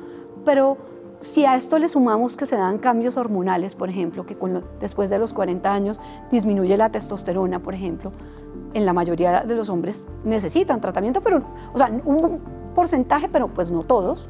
pero 0.43 0.77
si 1.19 1.45
a 1.45 1.55
esto 1.55 1.79
le 1.79 1.89
sumamos 1.89 2.37
que 2.37 2.45
se 2.45 2.55
dan 2.55 2.77
cambios 2.77 3.17
hormonales, 3.17 3.75
por 3.75 3.89
ejemplo, 3.89 4.25
que 4.25 4.37
después 4.79 5.09
de 5.09 5.19
los 5.19 5.33
40 5.33 5.71
años 5.71 6.01
disminuye 6.31 6.77
la 6.77 6.89
testosterona, 6.89 7.61
por 7.61 7.73
ejemplo, 7.73 8.11
en 8.73 8.85
la 8.85 8.93
mayoría 8.93 9.41
de 9.41 9.55
los 9.55 9.69
hombres 9.69 10.03
necesitan 10.23 10.81
tratamiento, 10.81 11.21
pero, 11.21 11.43
o 11.73 11.77
sea, 11.77 11.89
un 12.05 12.39
porcentaje, 12.75 13.29
pero 13.29 13.47
pues 13.47 13.71
no 13.71 13.83
todos. 13.83 14.29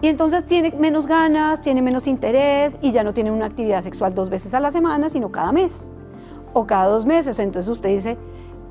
Y 0.00 0.08
entonces 0.08 0.44
tiene 0.44 0.72
menos 0.72 1.06
ganas, 1.06 1.60
tiene 1.60 1.80
menos 1.80 2.08
interés 2.08 2.76
y 2.82 2.90
ya 2.90 3.04
no 3.04 3.14
tiene 3.14 3.30
una 3.30 3.46
actividad 3.46 3.82
sexual 3.82 4.14
dos 4.14 4.30
veces 4.30 4.52
a 4.52 4.60
la 4.60 4.72
semana, 4.72 5.08
sino 5.08 5.30
cada 5.30 5.52
mes 5.52 5.92
o 6.52 6.66
cada 6.66 6.86
dos 6.86 7.06
meses. 7.06 7.38
Entonces 7.38 7.70
usted 7.70 7.90
dice, 7.90 8.18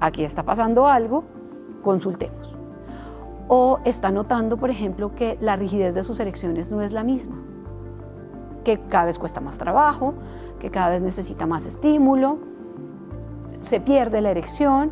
aquí 0.01 0.25
está 0.25 0.43
pasando 0.43 0.87
algo, 0.87 1.23
consultemos. 1.81 2.60
O 3.53 3.79
está 3.83 4.11
notando, 4.11 4.55
por 4.55 4.69
ejemplo, 4.69 5.13
que 5.13 5.37
la 5.41 5.57
rigidez 5.57 5.93
de 5.93 6.03
sus 6.05 6.17
erecciones 6.21 6.71
no 6.71 6.81
es 6.81 6.93
la 6.93 7.03
misma, 7.03 7.35
que 8.63 8.79
cada 8.79 9.03
vez 9.03 9.19
cuesta 9.19 9.41
más 9.41 9.57
trabajo, 9.57 10.13
que 10.57 10.71
cada 10.71 10.91
vez 10.91 11.01
necesita 11.01 11.45
más 11.45 11.65
estímulo, 11.65 12.37
se 13.59 13.81
pierde 13.81 14.21
la 14.21 14.31
erección, 14.31 14.91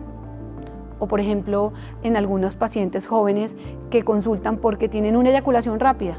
o 1.00 1.08
por 1.08 1.22
ejemplo 1.22 1.72
en 2.04 2.18
algunos 2.18 2.58
pacientes 2.58 3.08
jóvenes 3.08 3.56
que 3.90 4.04
consultan 4.04 4.58
porque 4.58 4.90
tienen 4.90 5.16
una 5.16 5.30
eyaculación 5.30 5.80
rápida. 5.80 6.18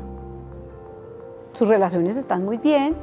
Sus 1.53 1.69
relaciones 1.69 2.17
están 2.17 2.43
muy 2.43 2.57
bien, 2.57 2.95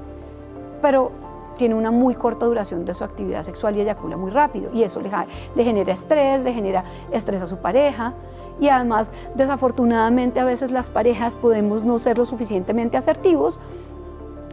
pero 0.81 1.11
tiene 1.57 1.75
una 1.75 1.91
muy 1.91 2.15
corta 2.15 2.47
duración 2.47 2.85
de 2.85 2.95
su 2.95 3.03
actividad 3.03 3.43
sexual 3.43 3.77
y 3.77 3.81
eyacula 3.81 4.17
muy 4.17 4.31
rápido. 4.31 4.71
Y 4.73 4.83
eso 4.83 4.99
le, 4.99 5.11
le 5.55 5.63
genera 5.63 5.93
estrés, 5.93 6.43
le 6.43 6.53
genera 6.53 6.83
estrés 7.11 7.41
a 7.41 7.47
su 7.47 7.57
pareja. 7.57 8.13
Y 8.59 8.69
además, 8.69 9.13
desafortunadamente, 9.35 10.39
a 10.39 10.45
veces 10.45 10.71
las 10.71 10.89
parejas 10.89 11.35
podemos 11.35 11.83
no 11.83 11.99
ser 11.99 12.17
lo 12.17 12.25
suficientemente 12.25 12.97
asertivos 12.97 13.59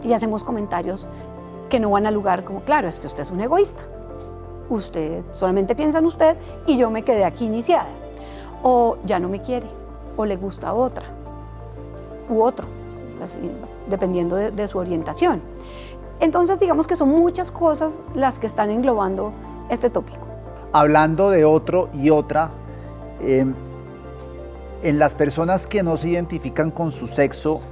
y 0.05 0.13
hacemos 0.13 0.45
comentarios 0.45 1.07
que 1.71 1.81
no 1.81 1.91
van 1.91 2.07
al 2.07 2.15
lugar 2.15 2.45
como, 2.45 2.61
claro, 2.61 2.89
es 2.89 3.01
que 3.01 3.07
usted 3.07 3.23
es 3.23 3.31
un 3.31 3.41
egoísta. 3.41 3.83
Usted 4.69 5.23
solamente 5.33 5.75
piensa 5.75 5.99
en 5.99 6.07
usted 6.07 6.37
y 6.67 6.77
yo 6.77 6.91
me 6.91 7.03
quedé 7.03 7.25
aquí 7.25 7.47
iniciada. 7.47 7.89
O 8.63 8.99
ya 9.05 9.19
no 9.19 9.29
me 9.29 9.41
quiere, 9.41 9.67
o 10.17 10.25
le 10.25 10.37
gusta 10.37 10.73
otra, 10.73 11.05
u 12.29 12.43
otro, 12.43 12.67
dependiendo 13.89 14.37
de 14.37 14.69
su 14.69 14.79
orientación. 14.79 15.43
Entonces 16.21 16.59
digamos 16.59 16.87
que 16.87 16.97
son 16.97 17.11
muchas 17.11 17.51
cosas 17.51 18.01
las 18.15 18.39
que 18.39 18.47
están 18.47 18.71
englobando 18.71 19.33
este 19.69 19.91
tópico. 19.91 20.19
Hablando 20.73 21.31
de 21.31 21.45
otro 21.45 21.89
y 21.93 22.11
otra, 22.11 22.51
em, 23.21 23.55
en 24.85 24.99
las 24.99 25.15
personas 25.15 25.67
que 25.67 25.83
no 25.83 25.97
se 25.97 26.11
identifican 26.11 26.71
con 26.71 26.93
su 26.93 27.07
sexo, 27.07 27.63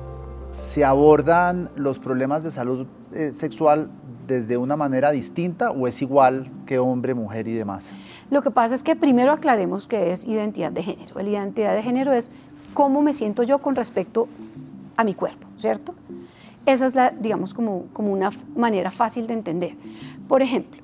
¿se 0.48 0.82
abordan 0.82 1.68
los 1.76 1.98
problemas 1.98 2.42
de 2.42 2.50
salud 2.50 2.86
eh, 3.12 3.32
sexual 3.34 3.90
desde 4.26 4.56
una 4.56 4.76
manera 4.76 5.10
distinta 5.10 5.72
o 5.72 5.86
es 5.86 6.00
igual 6.00 6.50
que 6.64 6.78
hombre, 6.78 7.12
mujer 7.12 7.46
y 7.48 7.52
demás? 7.52 7.84
Lo 8.30 8.40
que 8.40 8.50
pasa 8.50 8.74
es 8.74 8.82
que 8.82 8.96
primero 8.96 9.30
aclaremos 9.30 9.86
qué 9.86 10.12
es 10.12 10.24
identidad 10.24 10.72
de 10.72 10.82
género. 10.82 11.14
La 11.14 11.28
identidad 11.28 11.74
de 11.74 11.82
género 11.82 12.12
es 12.12 12.32
cómo 12.72 13.02
me 13.02 13.12
siento 13.12 13.42
yo 13.42 13.58
con 13.58 13.76
respecto 13.76 14.26
a 14.96 15.04
mi 15.04 15.12
cuerpo, 15.12 15.46
¿cierto? 15.58 15.94
Esa 16.64 16.86
es 16.86 16.94
la, 16.94 17.10
digamos, 17.10 17.52
como, 17.52 17.88
como 17.92 18.10
una 18.10 18.30
manera 18.56 18.90
fácil 18.90 19.26
de 19.26 19.34
entender. 19.34 19.74
Por 20.28 20.40
ejemplo, 20.40 20.80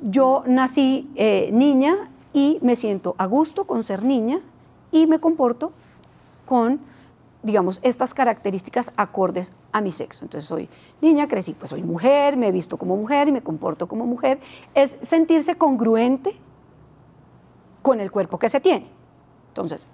yo 0.00 0.42
nací 0.46 1.10
eh, 1.16 1.50
niña 1.52 2.08
y 2.32 2.58
me 2.62 2.76
siento 2.76 3.14
a 3.18 3.26
gusto 3.26 3.66
con 3.66 3.84
ser 3.84 4.02
niña 4.02 4.40
y 4.90 5.06
me 5.06 5.18
comporto 5.18 5.72
con, 6.46 6.80
digamos, 7.42 7.80
estas 7.82 8.14
características 8.14 8.92
acordes 8.96 9.52
a 9.72 9.80
mi 9.80 9.92
sexo. 9.92 10.24
Entonces 10.24 10.48
soy 10.48 10.68
niña, 11.00 11.28
crecí, 11.28 11.54
pues 11.54 11.70
soy 11.70 11.82
mujer, 11.82 12.36
me 12.36 12.48
he 12.48 12.52
visto 12.52 12.76
como 12.76 12.96
mujer 12.96 13.28
y 13.28 13.32
me 13.32 13.42
comporto 13.42 13.88
como 13.88 14.06
mujer. 14.06 14.38
Es 14.74 14.98
sentirse 15.02 15.56
congruente 15.56 16.36
con 17.82 18.00
el 18.00 18.10
cuerpo 18.10 18.38
que 18.38 18.48
se 18.48 18.60
tiene. 18.60 18.86
Entonces, 19.48 19.88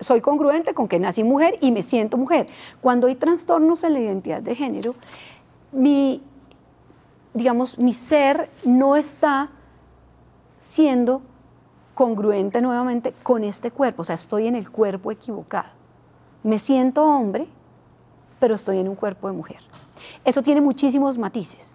soy 0.00 0.20
congruente 0.20 0.74
con 0.74 0.88
que 0.88 0.98
nací 0.98 1.24
mujer 1.24 1.58
y 1.60 1.72
me 1.72 1.82
siento 1.82 2.16
mujer. 2.16 2.48
Cuando 2.80 3.08
hay 3.08 3.16
trastornos 3.16 3.82
en 3.84 3.92
la 3.94 4.00
identidad 4.00 4.42
de 4.42 4.54
género, 4.54 4.94
mi, 5.72 6.22
digamos, 7.34 7.78
mi 7.78 7.92
ser 7.92 8.50
no 8.64 8.96
está 8.96 9.50
siendo 10.56 11.22
congruente 11.98 12.62
nuevamente 12.62 13.12
con 13.24 13.42
este 13.42 13.72
cuerpo, 13.72 14.02
o 14.02 14.04
sea, 14.04 14.14
estoy 14.14 14.46
en 14.46 14.54
el 14.54 14.70
cuerpo 14.70 15.10
equivocado. 15.10 15.70
Me 16.44 16.60
siento 16.60 17.02
hombre, 17.02 17.48
pero 18.38 18.54
estoy 18.54 18.78
en 18.78 18.88
un 18.88 18.94
cuerpo 18.94 19.26
de 19.26 19.32
mujer. 19.32 19.58
Eso 20.24 20.44
tiene 20.44 20.60
muchísimos 20.60 21.18
matices. 21.18 21.72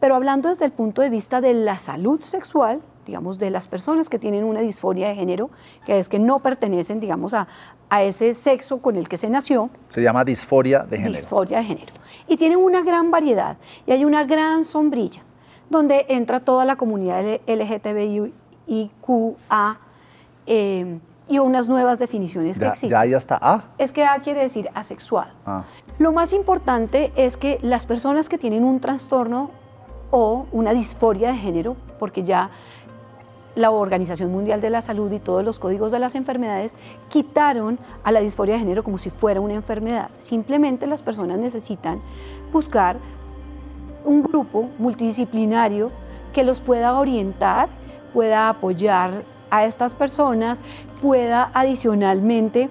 Pero 0.00 0.16
hablando 0.16 0.48
desde 0.48 0.64
el 0.64 0.72
punto 0.72 1.02
de 1.02 1.08
vista 1.08 1.40
de 1.40 1.54
la 1.54 1.78
salud 1.78 2.20
sexual, 2.20 2.82
digamos, 3.06 3.38
de 3.38 3.52
las 3.52 3.68
personas 3.68 4.08
que 4.08 4.18
tienen 4.18 4.42
una 4.42 4.58
disforia 4.58 5.06
de 5.06 5.14
género, 5.14 5.50
que 5.86 6.00
es 6.00 6.08
que 6.08 6.18
no 6.18 6.40
pertenecen, 6.40 6.98
digamos, 6.98 7.32
a, 7.32 7.46
a 7.90 8.02
ese 8.02 8.34
sexo 8.34 8.82
con 8.82 8.96
el 8.96 9.08
que 9.08 9.18
se 9.18 9.30
nació. 9.30 9.70
Se 9.90 10.02
llama 10.02 10.24
disforia 10.24 10.80
de 10.80 10.96
género. 10.96 11.14
Disforia 11.14 11.58
de 11.58 11.64
género. 11.64 11.94
Y 12.26 12.36
tienen 12.36 12.58
una 12.58 12.82
gran 12.82 13.12
variedad 13.12 13.56
y 13.86 13.92
hay 13.92 14.04
una 14.04 14.24
gran 14.24 14.64
sombrilla 14.64 15.22
donde 15.68 16.06
entra 16.08 16.40
toda 16.40 16.64
la 16.64 16.74
comunidad 16.74 17.22
LGTBIQA 18.70 19.78
eh, 20.46 20.98
y 21.28 21.38
unas 21.38 21.68
nuevas 21.68 21.98
definiciones 21.98 22.58
que 22.58 22.66
existen. 22.66 22.90
Ya, 22.90 23.04
ya 23.04 23.18
está 23.18 23.38
A. 23.40 23.64
Es 23.78 23.92
que 23.92 24.04
A 24.04 24.18
quiere 24.20 24.40
decir 24.40 24.68
asexual. 24.74 25.32
Ah. 25.46 25.64
Lo 25.98 26.12
más 26.12 26.32
importante 26.32 27.12
es 27.16 27.36
que 27.36 27.58
las 27.62 27.86
personas 27.86 28.28
que 28.28 28.38
tienen 28.38 28.64
un 28.64 28.80
trastorno 28.80 29.50
o 30.10 30.46
una 30.50 30.72
disforia 30.72 31.30
de 31.30 31.38
género, 31.38 31.76
porque 31.98 32.24
ya 32.24 32.50
la 33.54 33.70
Organización 33.70 34.30
Mundial 34.32 34.60
de 34.60 34.70
la 34.70 34.80
Salud 34.80 35.10
y 35.12 35.18
todos 35.18 35.44
los 35.44 35.58
códigos 35.58 35.92
de 35.92 35.98
las 35.98 36.14
enfermedades 36.14 36.76
quitaron 37.08 37.78
a 38.04 38.12
la 38.12 38.20
disforia 38.20 38.54
de 38.54 38.60
género 38.60 38.82
como 38.82 38.98
si 38.98 39.10
fuera 39.10 39.40
una 39.40 39.54
enfermedad. 39.54 40.10
Simplemente 40.16 40.86
las 40.86 41.02
personas 41.02 41.38
necesitan 41.38 42.00
buscar 42.52 42.96
un 44.04 44.22
grupo 44.22 44.68
multidisciplinario 44.78 45.90
que 46.32 46.44
los 46.44 46.60
pueda 46.60 46.98
orientar, 46.98 47.68
pueda 48.12 48.48
apoyar 48.48 49.24
a 49.50 49.64
estas 49.64 49.94
personas, 49.94 50.58
pueda 51.00 51.50
adicionalmente 51.54 52.68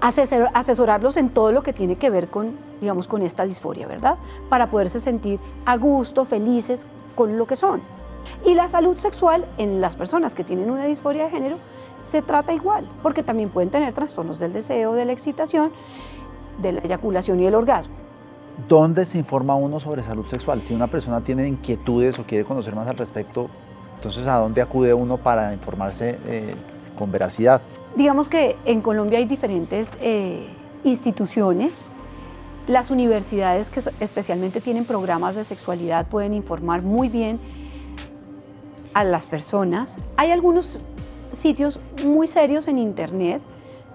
asesorarlos 0.00 1.16
en 1.16 1.28
todo 1.28 1.52
lo 1.52 1.62
que 1.62 1.72
tiene 1.72 1.96
que 1.96 2.08
ver 2.08 2.28
con, 2.28 2.56
digamos, 2.80 3.06
con 3.06 3.22
esta 3.22 3.44
disforia, 3.44 3.86
¿verdad? 3.86 4.16
Para 4.48 4.70
poderse 4.70 5.00
sentir 5.00 5.38
a 5.66 5.76
gusto, 5.76 6.24
felices 6.24 6.86
con 7.14 7.36
lo 7.36 7.46
que 7.46 7.56
son. 7.56 7.82
Y 8.46 8.54
la 8.54 8.68
salud 8.68 8.96
sexual 8.96 9.46
en 9.58 9.80
las 9.80 9.96
personas 9.96 10.34
que 10.34 10.44
tienen 10.44 10.70
una 10.70 10.86
disforia 10.86 11.24
de 11.24 11.30
género 11.30 11.58
se 12.00 12.22
trata 12.22 12.52
igual, 12.52 12.88
porque 13.02 13.22
también 13.22 13.50
pueden 13.50 13.70
tener 13.70 13.92
trastornos 13.92 14.38
del 14.38 14.52
deseo, 14.52 14.94
de 14.94 15.04
la 15.04 15.12
excitación, 15.12 15.72
de 16.62 16.72
la 16.72 16.80
eyaculación 16.80 17.40
y 17.40 17.46
el 17.46 17.54
orgasmo. 17.54 17.94
¿Dónde 18.68 19.04
se 19.04 19.18
informa 19.18 19.54
uno 19.54 19.80
sobre 19.80 20.02
salud 20.02 20.26
sexual? 20.26 20.62
Si 20.62 20.74
una 20.74 20.86
persona 20.86 21.22
tiene 21.22 21.48
inquietudes 21.48 22.18
o 22.18 22.24
quiere 22.24 22.44
conocer 22.44 22.74
más 22.74 22.88
al 22.88 22.96
respecto, 22.96 23.48
entonces 24.00 24.26
¿a 24.26 24.36
dónde 24.36 24.62
acude 24.62 24.94
uno 24.94 25.18
para 25.18 25.52
informarse 25.52 26.18
eh, 26.26 26.54
con 26.98 27.12
veracidad? 27.12 27.60
Digamos 27.96 28.30
que 28.30 28.56
en 28.64 28.80
Colombia 28.80 29.18
hay 29.18 29.26
diferentes 29.26 29.98
eh, 30.00 30.46
instituciones. 30.84 31.84
Las 32.66 32.90
universidades 32.90 33.68
que 33.68 33.82
especialmente 34.00 34.62
tienen 34.62 34.86
programas 34.86 35.34
de 35.34 35.44
sexualidad 35.44 36.06
pueden 36.06 36.32
informar 36.32 36.80
muy 36.80 37.10
bien 37.10 37.38
a 38.94 39.04
las 39.04 39.26
personas. 39.26 39.98
Hay 40.16 40.30
algunos 40.30 40.80
sitios 41.30 41.78
muy 42.02 42.26
serios 42.26 42.68
en 42.68 42.78
Internet 42.78 43.42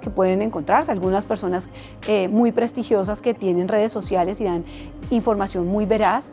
que 0.02 0.12
pueden 0.12 0.44
encontrarse, 0.44 0.92
algunas 0.92 1.26
personas 1.26 1.68
eh, 2.08 2.28
muy 2.28 2.52
prestigiosas 2.52 3.24
que 3.24 3.34
tienen 3.34 3.68
redes 3.68 3.92
sociales 3.92 4.40
y 4.40 4.44
dan 4.44 4.66
información 5.10 5.66
muy 5.66 5.88
veraz. 5.88 6.30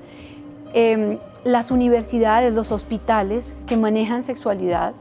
Em, 0.74 1.18
las 1.44 1.70
universidades, 1.70 2.54
los 2.54 2.72
hospitales 2.72 3.54
que 3.66 3.76
manejan 3.76 4.22
sexualidad 4.22 4.94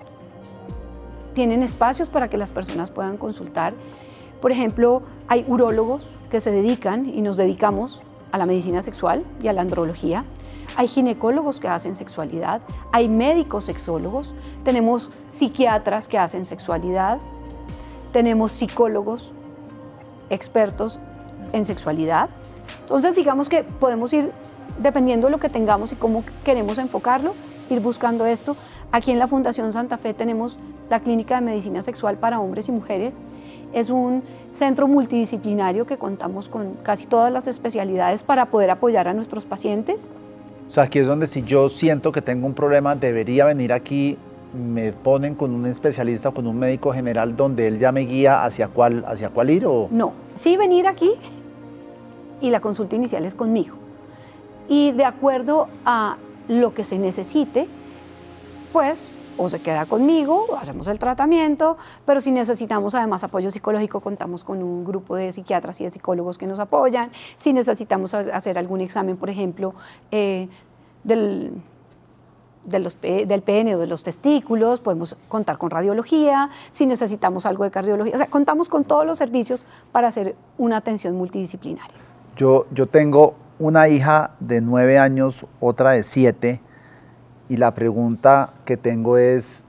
tienen 1.33 1.63
espacios 1.63 2.09
para 2.09 2.27
que 2.27 2.37
las 2.37 2.51
personas 2.51 2.89
puedan 2.89 3.17
consultar. 3.17 3.73
Por 4.41 4.51
ejemplo, 4.51 5.03
hay 5.27 5.45
urólogos 5.47 6.13
que 6.29 6.41
se 6.41 6.51
dedican 6.51 7.07
y 7.07 7.21
nos 7.21 7.37
dedicamos 7.37 8.01
a 8.31 8.37
la 8.37 8.45
medicina 8.45 8.81
sexual 8.81 9.23
y 9.41 9.47
a 9.47 9.53
la 9.53 9.61
andrología. 9.61 10.25
Hay 10.75 10.87
ginecólogos 10.87 11.59
que 11.59 11.67
hacen 11.67 11.95
sexualidad, 11.95 12.61
hay 12.91 13.07
médicos 13.07 13.65
sexólogos, 13.65 14.33
tenemos 14.63 15.09
psiquiatras 15.29 16.07
que 16.07 16.17
hacen 16.17 16.45
sexualidad, 16.45 17.19
tenemos 18.11 18.51
psicólogos 18.51 19.33
expertos 20.29 20.99
en 21.53 21.65
sexualidad. 21.65 22.29
Entonces 22.81 23.15
digamos 23.15 23.47
que 23.47 23.63
podemos 23.63 24.11
ir, 24.13 24.31
dependiendo 24.79 25.27
de 25.27 25.31
lo 25.31 25.39
que 25.39 25.49
tengamos 25.49 25.91
y 25.91 25.95
cómo 25.95 26.23
queremos 26.43 26.77
enfocarlo, 26.77 27.33
ir 27.69 27.79
buscando 27.79 28.25
esto. 28.25 28.55
Aquí 28.91 29.11
en 29.11 29.19
la 29.19 29.27
Fundación 29.27 29.71
Santa 29.71 29.97
Fe 29.97 30.13
tenemos 30.13 30.57
la 30.89 30.99
Clínica 30.99 31.35
de 31.35 31.41
Medicina 31.41 31.81
Sexual 31.81 32.17
para 32.17 32.39
Hombres 32.39 32.67
y 32.67 32.71
Mujeres. 32.71 33.15
Es 33.73 33.89
un 33.89 34.23
centro 34.49 34.87
multidisciplinario 34.87 35.85
que 35.85 35.97
contamos 35.97 36.49
con 36.49 36.73
casi 36.83 37.05
todas 37.05 37.31
las 37.31 37.47
especialidades 37.47 38.23
para 38.23 38.47
poder 38.47 38.69
apoyar 38.69 39.07
a 39.07 39.13
nuestros 39.13 39.45
pacientes. 39.45 40.09
O 40.67 40.71
sea, 40.71 40.83
aquí 40.83 40.99
es 40.99 41.07
donde 41.07 41.27
si 41.27 41.41
yo 41.41 41.69
siento 41.69 42.11
que 42.11 42.21
tengo 42.21 42.47
un 42.47 42.53
problema, 42.53 42.95
debería 42.95 43.45
venir 43.45 43.71
aquí, 43.71 44.17
me 44.53 44.91
ponen 44.91 45.35
con 45.35 45.51
un 45.51 45.65
especialista 45.65 46.29
o 46.29 46.33
con 46.33 46.47
un 46.47 46.59
médico 46.59 46.91
general 46.93 47.35
donde 47.35 47.67
él 47.67 47.79
ya 47.79 47.91
me 47.91 48.01
guía 48.01 48.43
hacia 48.43 48.67
cuál, 48.67 49.05
hacia 49.07 49.29
cuál 49.29 49.49
ir 49.49 49.65
o... 49.65 49.87
No, 49.91 50.13
sí 50.39 50.57
venir 50.57 50.87
aquí 50.87 51.11
y 52.41 52.49
la 52.49 52.59
consulta 52.59 52.95
inicial 52.95 53.23
es 53.25 53.35
conmigo. 53.35 53.80
Y 54.71 54.93
de 54.93 55.03
acuerdo 55.03 55.67
a 55.83 56.15
lo 56.47 56.73
que 56.73 56.85
se 56.85 56.97
necesite, 56.97 57.67
pues 58.71 59.11
o 59.37 59.49
se 59.49 59.59
queda 59.59 59.85
conmigo, 59.85 60.45
hacemos 60.57 60.87
el 60.87 60.97
tratamiento, 60.97 61.77
pero 62.05 62.21
si 62.21 62.31
necesitamos 62.31 62.95
además 62.95 63.21
apoyo 63.25 63.51
psicológico, 63.51 63.99
contamos 63.99 64.45
con 64.45 64.63
un 64.63 64.85
grupo 64.85 65.17
de 65.17 65.33
psiquiatras 65.33 65.81
y 65.81 65.83
de 65.83 65.91
psicólogos 65.91 66.37
que 66.37 66.47
nos 66.47 66.57
apoyan. 66.57 67.11
Si 67.35 67.51
necesitamos 67.51 68.13
hacer 68.13 68.57
algún 68.57 68.79
examen, 68.79 69.17
por 69.17 69.29
ejemplo, 69.29 69.73
eh, 70.09 70.47
del, 71.03 71.51
del 72.63 73.41
pene 73.41 73.75
o 73.75 73.79
de 73.79 73.87
los 73.87 74.03
testículos, 74.03 74.79
podemos 74.79 75.17
contar 75.27 75.57
con 75.57 75.69
radiología, 75.69 76.49
si 76.69 76.85
necesitamos 76.85 77.45
algo 77.45 77.65
de 77.65 77.71
cardiología, 77.71 78.15
o 78.15 78.17
sea, 78.17 78.29
contamos 78.29 78.69
con 78.69 78.85
todos 78.85 79.05
los 79.05 79.17
servicios 79.17 79.65
para 79.91 80.07
hacer 80.07 80.37
una 80.57 80.77
atención 80.77 81.17
multidisciplinaria. 81.17 81.97
Yo, 82.37 82.67
yo 82.71 82.87
tengo 82.87 83.35
una 83.61 83.87
hija 83.87 84.31
de 84.39 84.59
nueve 84.59 84.97
años, 84.97 85.45
otra 85.59 85.91
de 85.91 86.01
siete, 86.01 86.59
y 87.47 87.57
la 87.57 87.75
pregunta 87.75 88.53
que 88.65 88.75
tengo 88.75 89.17
es, 89.17 89.63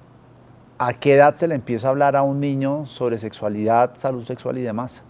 ¿a 0.78 0.94
qué 0.94 1.14
edad 1.14 1.37
se 1.37 1.46
le 1.46 1.54
empieza 1.54 1.88
a 1.88 1.90
hablar 1.90 2.16
a 2.16 2.22
un 2.22 2.40
niño 2.40 2.87
sobre 2.87 3.18
sexualidad, 3.18 3.92
salud 3.96 4.25
sexual 4.25 4.56
y 4.56 4.62
demás? 4.62 5.02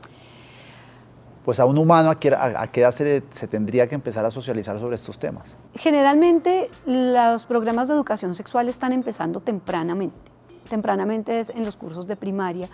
Pues 1.45 1.61
a 1.61 1.65
un 1.65 1.79
humano, 1.79 2.11
¿a 2.11 2.19
qué, 2.19 2.29
edad 2.29 2.91
se, 2.91 3.23
se 3.35 3.47
tendría 3.47 3.87
que 3.87 3.95
empezar 3.95 4.25
a 4.25 4.33
socializar 4.33 4.81
sobre 4.81 4.97
estos 4.97 5.17
temas? 5.17 5.55
Generalmente 5.75 6.69
los 6.85 7.47
programas 7.47 7.87
de 7.87 7.95
educación 7.95 8.35
sexual 8.35 8.69
están 8.69 8.93
empezando 8.93 9.39
tempranamente. 9.41 10.33
Tempranamente 10.69 11.39
es 11.39 11.51
en 11.51 11.65
los 11.65 11.77
cursos 11.77 12.09
de 12.09 12.17
primaria, 12.17 12.69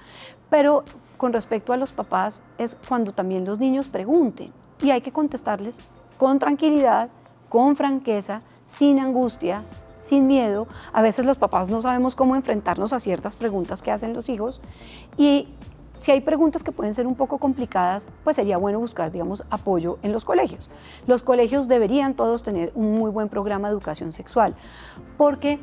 pero 0.48 0.84
con 1.18 1.34
respecto 1.34 1.74
a 1.74 1.76
los 1.76 1.92
papás 1.92 2.40
es 2.56 2.78
cuando 2.88 3.12
también 3.12 3.44
los 3.44 3.58
niños 3.58 3.88
pregunten 3.88 4.48
y 4.82 4.90
hay 4.90 5.00
que 5.00 5.12
contestarles 5.12 5.74
con 6.18 6.38
tranquilidad, 6.38 7.08
con 7.48 7.76
franqueza, 7.76 8.40
sin 8.66 8.98
angustia, 8.98 9.62
sin 9.98 10.26
miedo. 10.26 10.66
A 10.92 11.02
veces 11.02 11.24
los 11.24 11.38
papás 11.38 11.68
no 11.68 11.80
sabemos 11.80 12.14
cómo 12.14 12.36
enfrentarnos 12.36 12.92
a 12.92 13.00
ciertas 13.00 13.36
preguntas 13.36 13.82
que 13.82 13.90
hacen 13.90 14.12
los 14.12 14.28
hijos 14.28 14.60
y 15.16 15.48
si 15.96 16.12
hay 16.12 16.20
preguntas 16.20 16.62
que 16.62 16.70
pueden 16.70 16.94
ser 16.94 17.06
un 17.08 17.16
poco 17.16 17.38
complicadas, 17.38 18.06
pues 18.22 18.36
sería 18.36 18.56
bueno 18.56 18.78
buscar, 18.78 19.10
digamos, 19.10 19.42
apoyo 19.50 19.98
en 20.02 20.12
los 20.12 20.24
colegios. 20.24 20.70
Los 21.08 21.24
colegios 21.24 21.66
deberían 21.66 22.14
todos 22.14 22.44
tener 22.44 22.70
un 22.76 22.96
muy 22.96 23.10
buen 23.10 23.28
programa 23.28 23.68
de 23.68 23.72
educación 23.72 24.12
sexual, 24.12 24.54
porque 25.16 25.58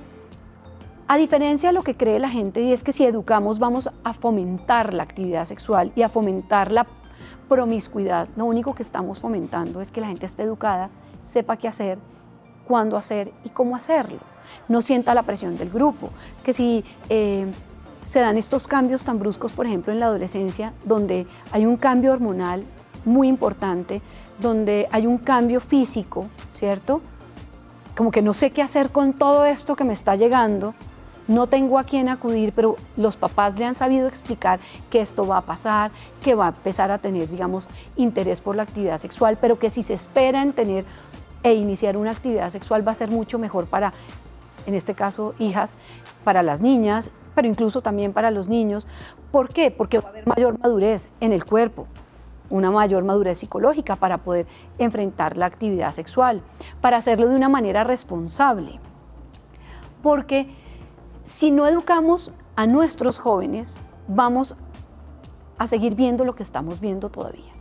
a 1.08 1.16
diferencia 1.18 1.70
de 1.70 1.74
lo 1.74 1.84
que 1.84 1.96
cree 1.96 2.20
la 2.20 2.30
gente, 2.30 2.62
y 2.62 2.74
es 2.74 2.84
que 2.84 2.92
si 2.92 3.06
educamos 3.06 3.60
vamos 3.60 3.90
a 4.04 4.14
fomentar 4.14 4.94
la 4.94 5.04
actividad 5.04 5.46
sexual 5.46 5.94
y 5.96 6.02
a 6.02 6.10
fomentar 6.10 6.70
la 6.72 6.86
promiscuidad, 7.48 8.28
lo 8.36 8.46
único 8.46 8.74
que 8.76 8.84
estamos 8.84 9.20
fomentando 9.20 9.82
es 9.82 9.92
que 9.92 10.02
la 10.02 10.08
gente 10.08 10.26
esté 10.26 10.44
educada, 10.44 10.90
sepa 11.24 11.58
qué 11.58 11.68
hacer, 11.68 11.98
cuándo 12.68 12.98
hacer 12.98 13.32
y 13.44 13.50
cómo 13.50 13.76
hacerlo. 13.76 14.20
No 14.68 14.82
sienta 14.82 15.14
la 15.14 15.24
presión 15.24 15.58
del 15.58 15.70
grupo, 15.70 16.10
que 16.44 16.54
si 16.54 16.84
eh, 17.10 17.46
se 18.06 18.20
dan 18.20 18.38
estos 18.38 18.68
cambios 18.68 19.04
tan 19.04 19.20
bruscos, 19.20 19.54
por 19.54 19.66
ejemplo, 19.66 19.92
en 19.92 20.00
la 20.00 20.08
adolescencia, 20.08 20.74
donde 20.84 21.28
hay 21.52 21.66
un 21.66 21.78
cambio 21.78 22.12
hormonal 22.12 22.64
muy 23.04 23.28
importante, 23.28 24.02
donde 24.40 24.88
hay 24.92 25.08
un 25.08 25.18
cambio 25.18 25.60
físico, 25.60 26.28
¿cierto? 26.52 27.02
Como 27.96 28.12
que 28.12 28.22
no 28.22 28.34
sé 28.34 28.52
qué 28.52 28.62
hacer 28.62 28.92
con 28.92 29.14
todo 29.14 29.46
esto 29.46 29.76
que 29.76 29.84
me 29.84 29.94
está 29.94 30.16
llegando, 30.16 30.74
no 31.28 31.48
tengo 31.48 31.80
a 31.80 31.84
quién 31.84 32.10
acudir, 32.10 32.54
pero 32.54 32.78
los 32.98 33.18
papás 33.18 33.58
le 33.58 33.66
han 33.66 33.76
sabido 33.76 34.08
explicar 34.08 34.60
que 34.90 35.02
esto 35.02 35.26
va 35.26 35.38
a 35.38 35.42
pasar, 35.42 35.92
que 36.24 36.36
va 36.36 36.48
a 36.48 36.50
empezar 36.50 36.92
a 36.92 37.00
tener, 37.00 37.30
digamos, 37.30 37.68
interés 37.96 38.42
por 38.42 38.56
la 38.56 38.64
actividad 38.64 39.00
sexual, 39.00 39.38
pero 39.40 39.58
que 39.58 39.70
si 39.70 39.82
se 39.82 39.94
espera 39.94 40.42
en 40.42 40.54
tener 40.54 40.86
e 41.44 41.54
iniciar 41.54 41.98
una 41.98 42.12
actividad 42.12 42.50
sexual 42.52 42.88
va 42.88 42.92
a 42.92 42.96
ser 42.96 43.12
mucho 43.12 43.38
mejor 43.38 43.68
para, 43.68 43.94
en 44.66 44.74
este 44.74 44.96
caso, 44.96 45.36
hijas, 45.40 45.78
para 46.24 46.42
las 46.42 46.62
niñas, 46.62 47.12
pero 47.36 47.48
incluso 47.48 47.82
también 47.82 48.14
para 48.14 48.32
los 48.32 48.48
niños. 48.48 48.88
¿Por 49.32 49.50
qué? 49.50 49.70
Porque 49.70 50.00
va 50.00 50.08
a 50.08 50.10
haber 50.10 50.26
mayor 50.28 50.60
madurez 50.60 51.10
en 51.20 51.34
el 51.34 51.46
cuerpo, 51.46 51.88
una 52.50 52.72
mayor 52.72 53.04
madurez 53.04 53.40
psicológica 53.40 53.96
para 53.96 54.20
poder 54.20 54.48
enfrentar 54.78 55.38
la 55.38 55.46
actividad 55.46 55.94
sexual, 55.94 56.42
para 56.82 56.98
hacerlo 56.98 57.28
de 57.28 57.36
una 57.36 57.50
manera 57.50 57.84
responsable. 57.84 58.80
Porque 60.02 60.50
si 61.26 61.52
no 61.52 61.68
educamos 61.68 62.32
a 62.56 62.66
nuestros 62.68 63.20
jóvenes, 63.20 63.76
vamos 64.08 64.56
a 65.58 65.68
seguir 65.68 65.96
viendo 65.96 66.26
lo 66.26 66.36
que 66.36 66.44
estamos 66.44 66.80
viendo 66.80 67.10
todavía. 67.10 67.54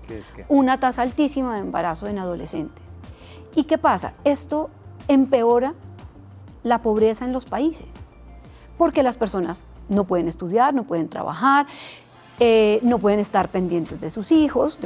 Una 0.49 0.79
tasa 0.79 1.03
altísima 1.03 1.55
de 1.55 1.61
embarazo 1.61 2.07
en 2.07 2.19
adolescentes. 2.19 2.85
¿Y 3.55 3.65
qué 3.65 3.79
pasa? 3.79 4.15
Esto 4.25 4.71
empeora 5.09 5.75
la 6.63 6.83
pobreza 6.83 7.25
en 7.25 7.33
los 7.33 7.47
países 7.47 7.87
porque 8.79 9.03
las 9.03 9.17
personas 9.17 9.67
no 9.89 10.05
pueden 10.05 10.29
estudiar, 10.29 10.75
no 10.75 10.85
pueden 10.85 11.09
trabajar, 11.09 11.67
eh, 12.41 12.81
no 12.83 12.99
pueden 12.99 13.21
estar 13.21 13.49
pendientes 13.49 14.01
de 14.01 14.11
sus 14.11 14.33
hijos, 14.33 14.79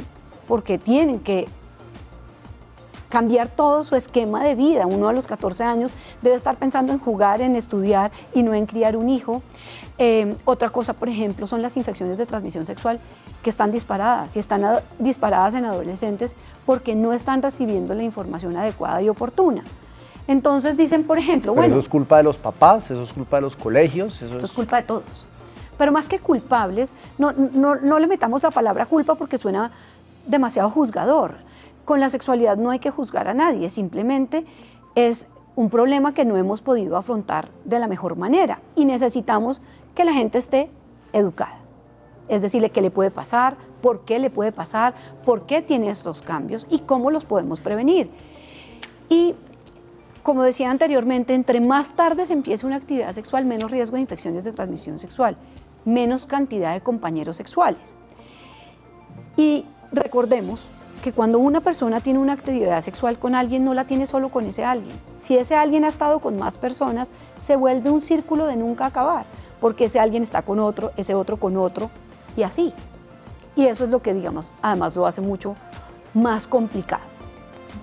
porque 0.47 0.77
tienen 0.77 1.19
que 1.19 1.47
cambiar 3.09 3.49
todo 3.49 3.83
su 3.83 3.95
esquema 3.95 4.43
de 4.43 4.55
vida. 4.55 4.85
Uno 4.85 5.09
a 5.09 5.13
los 5.13 5.27
14 5.27 5.63
años 5.63 5.91
debe 6.21 6.35
estar 6.35 6.57
pensando 6.57 6.93
en 6.93 6.99
jugar, 6.99 7.41
en 7.41 7.55
estudiar 7.55 8.11
y 8.33 8.43
no 8.43 8.53
en 8.53 8.65
criar 8.65 8.95
un 8.95 9.09
hijo. 9.09 9.41
Eh, 9.97 10.35
otra 10.45 10.69
cosa, 10.69 10.93
por 10.93 11.09
ejemplo, 11.09 11.47
son 11.47 11.61
las 11.61 11.75
infecciones 11.75 12.17
de 12.17 12.25
transmisión 12.25 12.65
sexual 12.65 12.99
que 13.43 13.49
están 13.49 13.71
disparadas 13.71 14.35
y 14.35 14.39
están 14.39 14.63
disparadas 14.99 15.53
en 15.55 15.65
adolescentes 15.65 16.35
porque 16.65 16.95
no 16.95 17.13
están 17.13 17.41
recibiendo 17.41 17.93
la 17.93 18.03
información 18.03 18.55
adecuada 18.55 19.01
y 19.01 19.09
oportuna. 19.09 19.63
Entonces 20.27 20.77
dicen, 20.77 21.05
por 21.05 21.17
ejemplo, 21.17 21.55
bueno... 21.55 21.73
Eso 21.73 21.79
es 21.79 21.89
culpa 21.89 22.17
de 22.17 22.23
los 22.23 22.37
papás, 22.37 22.91
eso 22.91 23.01
es 23.01 23.11
culpa 23.11 23.37
de 23.37 23.41
los 23.41 23.55
colegios. 23.55 24.21
Eso 24.21 24.33
esto 24.33 24.45
es... 24.45 24.51
culpa 24.51 24.77
de 24.77 24.83
todos. 24.83 25.25
Pero 25.79 25.91
más 25.91 26.07
que 26.07 26.19
culpables, 26.19 26.91
no, 27.17 27.31
no, 27.31 27.99
le 27.99 28.05
metamos 28.05 28.43
la 28.43 28.51
palabra 28.51 28.85
culpa 28.85 29.15
porque 29.15 29.37
suena 29.37 29.71
demasiado 30.27 30.69
juzgador. 30.69 31.35
Con 31.89 31.99
la 31.99 32.11
sexualidad 32.11 32.55
no 32.55 32.69
hay 32.69 32.77
que 32.77 32.91
juzgar 32.91 33.27
a 33.27 33.33
nadie, 33.33 33.67
simplemente 33.71 34.45
es 34.93 35.25
un 35.55 35.71
problema 35.71 36.13
que 36.13 36.23
no 36.23 36.37
hemos 36.37 36.61
podido 36.61 36.97
afrontar 36.97 37.49
de 37.65 37.79
la 37.79 37.87
mejor 37.87 38.15
manera 38.15 38.59
y 38.75 38.85
necesitamos 38.85 39.59
que 39.95 40.03
la 40.03 40.13
gente 40.13 40.37
esté 40.37 40.69
educada. 41.13 41.57
Es 42.27 42.43
decirle 42.43 42.69
qué 42.69 42.83
le 42.83 42.91
puede 42.91 43.09
pasar, 43.09 43.57
por 43.81 44.05
qué 44.05 44.19
le 44.19 44.29
puede 44.29 44.51
pasar, 44.51 44.93
por 45.25 45.47
qué 45.47 45.63
tiene 45.63 45.89
estos 45.89 46.21
cambios 46.21 46.67
y 46.69 46.77
cómo 46.81 47.09
los 47.09 47.25
podemos 47.25 47.59
prevenir. 47.59 48.11
Y 49.09 49.33
como 50.21 50.43
decía 50.43 50.69
anteriormente, 50.69 51.33
entre 51.33 51.59
más 51.59 51.95
tarde 51.95 52.27
se 52.27 52.33
empiece 52.33 52.67
una 52.67 52.75
actividad 52.75 53.15
sexual, 53.15 53.45
menos 53.45 53.71
riesgo 53.71 53.95
de 53.95 54.01
infecciones 54.01 54.43
de 54.43 54.51
transmisión 54.51 54.99
sexual, 54.99 55.37
menos 55.85 56.27
cantidad 56.27 56.71
de 56.71 56.81
compañeros 56.81 57.35
sexuales. 57.35 57.95
Y 59.37 59.65
recordemos 59.91 60.59
que 60.99 61.11
cuando 61.11 61.39
una 61.39 61.61
persona 61.61 62.01
tiene 62.01 62.19
una 62.19 62.33
actividad 62.33 62.81
sexual 62.81 63.17
con 63.17 63.35
alguien, 63.35 63.63
no 63.63 63.73
la 63.73 63.85
tiene 63.85 64.05
solo 64.05 64.29
con 64.29 64.45
ese 64.45 64.65
alguien. 64.65 64.95
Si 65.17 65.37
ese 65.37 65.55
alguien 65.55 65.83
ha 65.85 65.89
estado 65.89 66.19
con 66.19 66.37
más 66.37 66.57
personas, 66.57 67.09
se 67.39 67.55
vuelve 67.55 67.89
un 67.89 68.01
círculo 68.01 68.45
de 68.45 68.55
nunca 68.55 68.85
acabar, 68.85 69.25
porque 69.59 69.85
ese 69.85 69.99
alguien 69.99 70.23
está 70.23 70.41
con 70.41 70.59
otro, 70.59 70.91
ese 70.97 71.15
otro 71.15 71.37
con 71.37 71.57
otro, 71.57 71.89
y 72.35 72.43
así. 72.43 72.73
Y 73.55 73.65
eso 73.65 73.83
es 73.83 73.89
lo 73.89 74.01
que, 74.01 74.13
digamos, 74.13 74.53
además 74.61 74.95
lo 74.95 75.05
hace 75.05 75.21
mucho 75.21 75.55
más 76.13 76.47
complicado. 76.47 77.03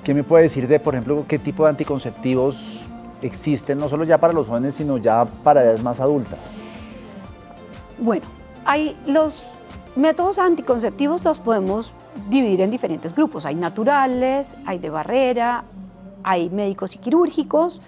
¿Qué 0.05 0.15
me 0.15 0.23
puede 0.23 0.45
decir 0.45 0.69
de, 0.69 0.79
por 0.79 0.95
ejemplo, 0.95 1.25
qué 1.27 1.39
tipo 1.39 1.65
de 1.65 1.71
anticonceptivos 1.71 2.79
existen, 3.23 3.79
no 3.79 3.89
solo 3.89 4.05
ya 4.05 4.19
para 4.19 4.33
los 4.33 4.47
jóvenes, 4.47 4.77
sino 4.77 4.99
ya 4.99 5.25
para 5.25 5.63
edades 5.63 5.83
más 5.83 6.01
adultas? 6.01 6.39
Bueno, 7.99 8.27
hay 8.65 8.97
los 9.07 9.47
métodos 9.97 10.39
anticonceptivos 10.39 11.25
los 11.25 11.41
podemos 11.41 11.93
dividir 12.29 12.61
en 12.61 12.71
diferentes 12.71 13.15
grupos. 13.15 13.47
Hay 13.47 13.55
naturales, 13.55 14.55
hay 14.65 14.79
de 14.79 14.91
barrera, 14.91 15.65
hay 16.23 16.51
médicos 16.51 16.95
y 16.95 16.99
quirúrgicos, 16.99 17.81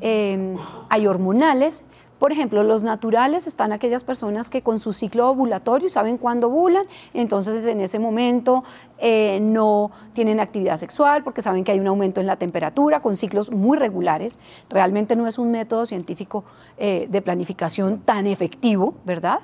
eh, 0.00 0.56
hay 0.88 1.06
hormonales 1.06 1.82
por 2.22 2.30
ejemplo, 2.30 2.62
los 2.62 2.84
naturales 2.84 3.48
están 3.48 3.72
aquellas 3.72 4.04
personas 4.04 4.48
que 4.48 4.62
con 4.62 4.78
su 4.78 4.92
ciclo 4.92 5.28
ovulatorio 5.28 5.88
saben 5.88 6.18
cuándo 6.18 6.46
ovulan, 6.46 6.86
entonces 7.14 7.66
en 7.66 7.80
ese 7.80 7.98
momento 7.98 8.62
eh, 8.98 9.40
no 9.42 9.90
tienen 10.12 10.38
actividad 10.38 10.76
sexual 10.76 11.24
porque 11.24 11.42
saben 11.42 11.64
que 11.64 11.72
hay 11.72 11.80
un 11.80 11.88
aumento 11.88 12.20
en 12.20 12.28
la 12.28 12.36
temperatura 12.36 13.02
con 13.02 13.16
ciclos 13.16 13.50
muy 13.50 13.76
regulares. 13.76 14.38
Realmente 14.70 15.16
no 15.16 15.26
es 15.26 15.36
un 15.36 15.50
método 15.50 15.84
científico 15.84 16.44
eh, 16.76 17.08
de 17.10 17.22
planificación 17.22 17.98
tan 17.98 18.28
efectivo, 18.28 18.94
¿verdad? 19.04 19.40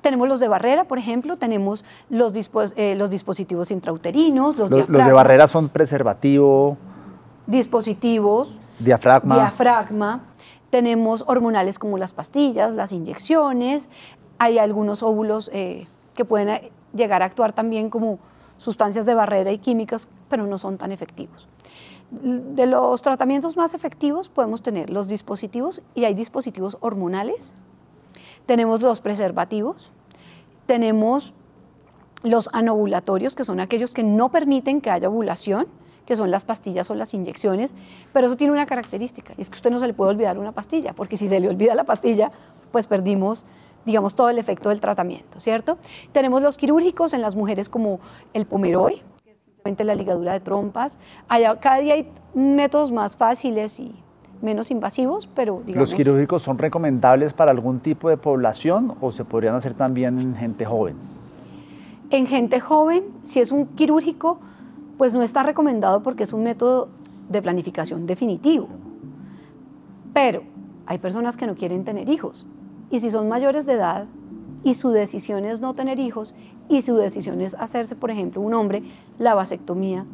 Tenemos 0.00 0.28
los 0.28 0.40
de 0.40 0.48
barrera, 0.48 0.84
por 0.84 0.98
ejemplo, 0.98 1.36
tenemos 1.36 1.84
los, 2.08 2.32
eh, 2.76 2.94
los 2.96 3.10
dispositivos 3.10 3.70
intrauterinos, 3.70 4.56
los, 4.56 4.70
los, 4.70 4.88
los 4.88 5.06
de 5.06 5.12
barrera 5.12 5.48
son 5.48 5.68
preservativo. 5.68 6.76
Dispositivos. 7.46 8.58
Diafragma. 8.78 9.34
Diafragma. 9.34 10.20
Tenemos 10.70 11.24
hormonales 11.26 11.78
como 11.78 11.96
las 11.98 12.12
pastillas, 12.12 12.74
las 12.74 12.92
inyecciones, 12.92 13.88
hay 14.38 14.58
algunos 14.58 15.02
óvulos 15.02 15.50
eh, 15.52 15.86
que 16.14 16.24
pueden 16.24 16.48
eh, 16.48 16.72
llegar 16.94 17.22
a 17.22 17.26
actuar 17.26 17.52
también 17.52 17.90
como 17.90 18.18
sustancias 18.58 19.06
de 19.06 19.14
barrera 19.14 19.52
y 19.52 19.58
químicas, 19.58 20.08
pero 20.28 20.46
no 20.46 20.58
son 20.58 20.78
tan 20.78 20.92
efectivos. 20.92 21.48
De 22.10 22.66
los 22.66 23.02
tratamientos 23.02 23.56
más 23.56 23.74
efectivos 23.74 24.28
podemos 24.28 24.62
tener 24.62 24.88
los 24.88 25.08
dispositivos 25.08 25.82
y 25.94 26.04
hay 26.04 26.14
dispositivos 26.14 26.78
hormonales, 26.80 27.54
tenemos 28.48 28.80
los 28.80 29.02
preservativos, 29.02 29.92
tenemos 30.64 31.34
los 32.22 32.48
anovulatorios, 32.54 33.34
que 33.34 33.44
son 33.44 33.60
aquellos 33.60 33.92
que 33.92 34.02
no 34.02 34.30
permiten 34.30 34.80
que 34.80 34.88
haya 34.88 35.10
ovulación, 35.10 35.66
que 36.06 36.16
son 36.16 36.30
las 36.30 36.46
pastillas 36.46 36.90
o 36.90 36.94
las 36.94 37.12
inyecciones, 37.12 37.74
pero 38.14 38.26
eso 38.26 38.38
tiene 38.38 38.54
una 38.54 38.64
característica, 38.64 39.34
y 39.36 39.42
es 39.42 39.50
que 39.50 39.56
usted 39.56 39.70
no 39.70 39.78
se 39.78 39.86
le 39.86 39.92
puede 39.92 40.12
olvidar 40.12 40.38
una 40.38 40.52
pastilla, 40.52 40.94
porque 40.94 41.18
si 41.18 41.28
se 41.28 41.40
le 41.40 41.48
olvida 41.50 41.74
la 41.74 41.84
pastilla, 41.84 42.32
pues 42.72 42.86
perdimos 42.86 43.46
digamos, 43.84 44.14
todo 44.14 44.28
el 44.28 44.38
efecto 44.38 44.68
del 44.68 44.80
tratamiento, 44.80 45.40
¿cierto? 45.40 45.78
Tenemos 46.12 46.42
los 46.42 46.58
quirúrgicos 46.58 47.14
en 47.14 47.22
las 47.22 47.34
mujeres 47.34 47.70
como 47.70 48.00
el 48.34 48.44
Pomeroy, 48.44 49.02
que 49.64 49.72
es 49.78 49.86
la 49.86 49.94
ligadura 49.94 50.32
de 50.32 50.40
trompas. 50.40 50.98
cada 51.60 51.78
día 51.78 51.94
hay 51.94 52.10
métodos 52.34 52.90
más 52.92 53.16
fáciles 53.16 53.78
y 53.80 53.94
menos 54.42 54.70
invasivos, 54.70 55.26
pero 55.26 55.62
digamos... 55.66 55.90
¿Los 55.90 55.96
quirúrgicos 55.96 56.42
son 56.42 56.58
recomendables 56.58 57.32
para 57.32 57.50
algún 57.50 57.80
tipo 57.80 58.08
de 58.08 58.16
población 58.16 58.94
o 59.00 59.10
se 59.10 59.24
podrían 59.24 59.54
hacer 59.54 59.74
también 59.74 60.18
en 60.18 60.36
gente 60.36 60.64
joven? 60.64 60.96
En 62.10 62.26
gente 62.26 62.60
joven, 62.60 63.04
si 63.24 63.40
es 63.40 63.52
un 63.52 63.66
quirúrgico, 63.66 64.38
pues 64.96 65.14
no 65.14 65.22
está 65.22 65.42
recomendado 65.42 66.02
porque 66.02 66.24
es 66.24 66.32
un 66.32 66.42
método 66.42 66.88
de 67.28 67.42
planificación 67.42 68.06
definitivo. 68.06 68.68
Pero 70.12 70.42
hay 70.86 70.98
personas 70.98 71.36
que 71.36 71.46
no 71.46 71.54
quieren 71.54 71.84
tener 71.84 72.08
hijos 72.08 72.46
y 72.90 73.00
si 73.00 73.10
son 73.10 73.28
mayores 73.28 73.66
de 73.66 73.74
edad 73.74 74.06
y 74.64 74.74
su 74.74 74.90
decisión 74.90 75.44
es 75.44 75.60
no 75.60 75.74
tener 75.74 75.98
hijos 75.98 76.34
y 76.68 76.82
su 76.82 76.96
decisión 76.96 77.40
es 77.40 77.54
hacerse, 77.54 77.94
por 77.94 78.10
ejemplo, 78.10 78.40
un 78.40 78.54
hombre, 78.54 78.82
la 79.18 79.34
vasectomía, 79.34 80.04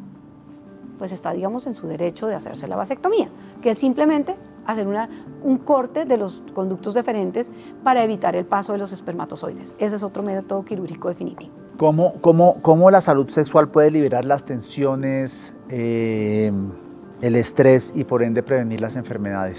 pues 0.97 1.11
está, 1.11 1.33
digamos, 1.33 1.67
en 1.67 1.75
su 1.75 1.87
derecho 1.87 2.27
de 2.27 2.35
hacerse 2.35 2.67
la 2.67 2.75
vasectomía, 2.75 3.29
que 3.65 3.71
es 3.71 3.79
simplemente 3.79 4.35
hacer 4.67 4.85
una, 4.85 5.09
un 5.41 5.57
corte 5.57 6.05
de 6.05 6.17
los 6.17 6.43
conductos 6.53 6.93
deferentes 6.93 7.49
para 7.83 8.03
evitar 8.03 8.35
el 8.35 8.45
paso 8.45 8.73
de 8.73 8.77
los 8.77 8.93
espermatozoides. 8.93 9.73
Ese 9.79 9.95
es 9.95 10.03
otro 10.03 10.21
método 10.21 10.63
quirúrgico 10.63 11.09
definitivo. 11.09 11.51
¿Cómo, 11.77 12.13
cómo, 12.21 12.57
cómo 12.61 12.91
la 12.91 13.01
salud 13.01 13.27
sexual 13.31 13.69
puede 13.69 13.89
liberar 13.89 14.23
las 14.23 14.45
tensiones, 14.45 15.51
eh, 15.69 16.51
el 17.23 17.35
estrés 17.35 17.91
y 17.95 18.03
por 18.03 18.21
ende 18.21 18.43
prevenir 18.43 18.81
las 18.81 18.95
enfermedades? 18.95 19.57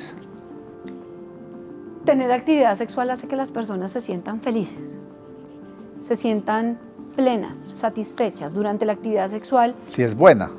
Tener 2.04 2.30
actividad 2.30 2.76
sexual 2.76 3.10
hace 3.10 3.26
que 3.26 3.34
las 3.34 3.50
personas 3.50 3.90
se 3.90 4.00
sientan 4.00 4.40
felices, 4.40 5.00
se 6.00 6.14
sientan 6.14 6.78
plenas, 7.16 7.64
satisfechas 7.72 8.54
durante 8.54 8.86
la 8.86 8.92
actividad 8.92 9.28
sexual. 9.30 9.74
Si 9.88 10.04
es 10.04 10.14
buena. 10.14 10.52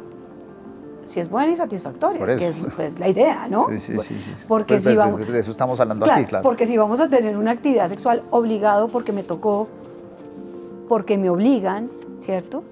Si 1.08 1.20
es 1.20 1.30
buena 1.30 1.54
y 1.54 1.56
satisfactoria, 1.56 2.26
que 2.36 2.50
es 2.50 2.56
pues, 2.76 3.00
la 3.00 3.08
idea, 3.08 3.48
¿no? 3.48 3.68
Sí, 3.70 3.80
sí, 3.80 3.98
sí. 4.00 4.16
Porque 4.48 4.76
pues, 4.76 4.84
si 4.84 4.90
pues, 4.90 4.98
vamos, 4.98 5.28
de 5.28 5.40
eso 5.40 5.52
estamos 5.52 5.80
hablando 5.80 6.06
aquí, 6.10 6.26
claro. 6.26 6.44
Porque 6.44 6.68
si 6.68 6.78
vamos 6.78 7.00
a 7.00 7.10
tener 7.10 7.38
una 7.38 7.52
actividad 7.52 7.88
sexual 7.88 8.24
obligado 8.30 8.90
porque 8.90 9.14
me 9.14 9.24
tocó, 9.24 9.68
porque 10.90 11.18
me 11.18 11.30
obligan, 11.30 11.90
¿cierto? 12.20 12.64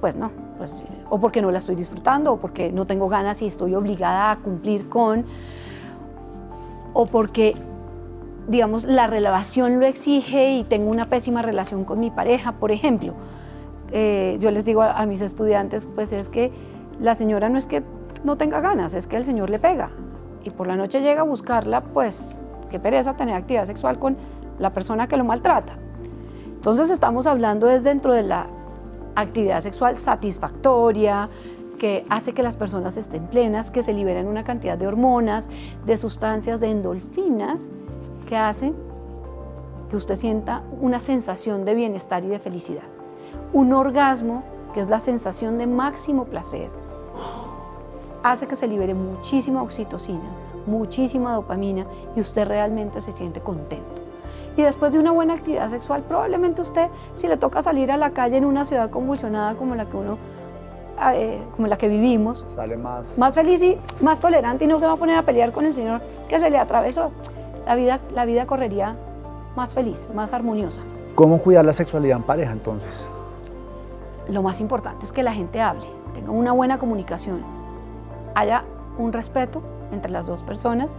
Pues 0.00 0.14
no, 0.14 0.30
pues, 0.58 0.70
o 1.08 1.18
porque 1.18 1.40
no 1.40 1.50
la 1.50 1.58
estoy 1.58 1.74
disfrutando, 1.74 2.34
o 2.34 2.36
porque 2.36 2.70
no 2.70 2.84
tengo 2.84 3.08
ganas 3.08 3.40
y 3.42 3.46
estoy 3.46 3.74
obligada 3.74 4.30
a 4.32 4.36
cumplir 4.36 4.88
con, 4.88 5.24
o 6.92 7.06
porque 7.06 7.56
digamos, 8.48 8.84
la 8.84 9.06
relación 9.06 9.80
lo 9.80 9.86
exige 9.86 10.52
y 10.52 10.64
tengo 10.64 10.90
una 10.90 11.08
pésima 11.08 11.42
relación 11.42 11.84
con 11.84 12.00
mi 12.00 12.10
pareja, 12.10 12.52
por 12.52 12.70
ejemplo. 12.70 13.14
Eh, 13.92 14.36
yo 14.40 14.50
les 14.50 14.64
digo 14.64 14.82
a, 14.82 15.04
mis 15.06 15.20
estudiantes, 15.20 15.86
pues 15.94 16.12
es 16.12 16.28
que 16.28 16.52
la 17.00 17.14
señora 17.14 17.48
no 17.48 17.58
es 17.58 17.66
que 17.66 17.82
no 18.24 18.36
tenga 18.36 18.60
ganas, 18.60 18.94
es 18.94 19.06
que 19.06 19.16
el 19.16 19.24
señor 19.24 19.50
le 19.50 19.58
pega. 19.58 19.90
Y 20.42 20.50
por 20.50 20.66
la 20.66 20.76
noche 20.76 21.00
llega 21.00 21.22
a 21.22 21.24
buscarla, 21.24 21.82
pues 21.82 22.36
qué 22.70 22.78
pereza 22.78 23.14
tener 23.14 23.34
actividad 23.34 23.66
sexual 23.66 23.98
con 23.98 24.16
la 24.58 24.70
persona 24.70 25.06
que 25.06 25.16
lo 25.16 25.24
maltrata. 25.24 25.78
Entonces 26.46 26.90
estamos 26.90 27.26
hablando 27.26 27.66
desde 27.66 27.90
dentro 27.90 28.12
de 28.12 28.22
la 28.22 28.46
actividad 29.14 29.60
sexual 29.62 29.98
satisfactoria, 29.98 31.28
que 31.78 32.06
hace 32.08 32.32
que 32.32 32.42
las 32.42 32.56
personas 32.56 32.96
estén 32.96 33.26
plenas, 33.26 33.70
que 33.70 33.82
se 33.82 33.92
liberen 33.92 34.26
una 34.26 34.44
cantidad 34.44 34.78
de 34.78 34.86
hormonas, 34.86 35.48
de 35.84 35.96
sustancias, 35.98 36.58
de 36.58 36.70
endorfinas, 36.70 37.60
que 38.26 38.36
hacen 38.36 38.74
que 39.90 39.96
usted 39.96 40.16
sienta 40.16 40.62
una 40.80 40.98
sensación 40.98 41.64
de 41.64 41.74
bienestar 41.74 42.24
y 42.24 42.28
de 42.28 42.38
felicidad. 42.38 42.84
Un 43.52 43.72
orgasmo, 43.72 44.42
que 44.74 44.80
es 44.80 44.88
la 44.88 44.98
sensación 44.98 45.58
de 45.58 45.66
máximo 45.66 46.24
placer, 46.24 46.70
hace 48.32 48.46
que 48.46 48.56
se 48.56 48.66
libere 48.66 48.94
muchísima 48.94 49.62
oxitocina, 49.62 50.24
muchísima 50.66 51.32
dopamina 51.32 51.86
y 52.16 52.20
usted 52.20 52.46
realmente 52.46 53.00
se 53.00 53.12
siente 53.12 53.40
contento. 53.40 54.02
Y 54.56 54.62
después 54.62 54.92
de 54.92 54.98
una 54.98 55.12
buena 55.12 55.34
actividad 55.34 55.70
sexual, 55.70 56.02
probablemente 56.02 56.62
usted, 56.62 56.88
si 57.14 57.28
le 57.28 57.36
toca 57.36 57.62
salir 57.62 57.92
a 57.92 57.96
la 57.96 58.10
calle 58.10 58.38
en 58.38 58.44
una 58.44 58.64
ciudad 58.64 58.90
convulsionada 58.90 59.54
como 59.54 59.74
la 59.74 59.84
que 59.84 59.96
uno 59.96 60.18
ah, 60.98 61.14
eh, 61.14 61.40
como 61.54 61.68
la 61.68 61.76
que 61.76 61.88
vivimos, 61.88 62.44
sale 62.54 62.76
más 62.76 63.18
más 63.18 63.34
feliz 63.34 63.62
y 63.62 63.78
más 64.00 64.18
tolerante 64.18 64.64
y 64.64 64.68
no 64.68 64.78
se 64.80 64.86
va 64.86 64.92
a 64.92 64.96
poner 64.96 65.16
a 65.16 65.22
pelear 65.22 65.52
con 65.52 65.66
el 65.66 65.72
señor 65.72 66.00
que 66.28 66.40
se 66.40 66.50
le 66.50 66.58
atravesó 66.58 67.12
la 67.66 67.74
vida, 67.74 68.00
la 68.14 68.24
vida 68.24 68.46
correría 68.46 68.96
más 69.56 69.74
feliz, 69.74 70.08
más 70.14 70.32
armoniosa. 70.32 70.80
¿Cómo 71.14 71.38
cuidar 71.38 71.64
la 71.64 71.72
sexualidad 71.72 72.18
en 72.18 72.22
pareja 72.24 72.52
entonces? 72.52 73.06
Lo 74.28 74.42
más 74.42 74.60
importante 74.60 75.04
es 75.04 75.12
que 75.12 75.22
la 75.22 75.32
gente 75.32 75.60
hable, 75.60 75.86
tenga 76.14 76.30
una 76.30 76.52
buena 76.52 76.78
comunicación, 76.78 77.40
haya 78.36 78.64
un 78.98 79.12
respeto 79.12 79.62
entre 79.90 80.12
las 80.12 80.26
dos 80.26 80.42
personas 80.42 80.96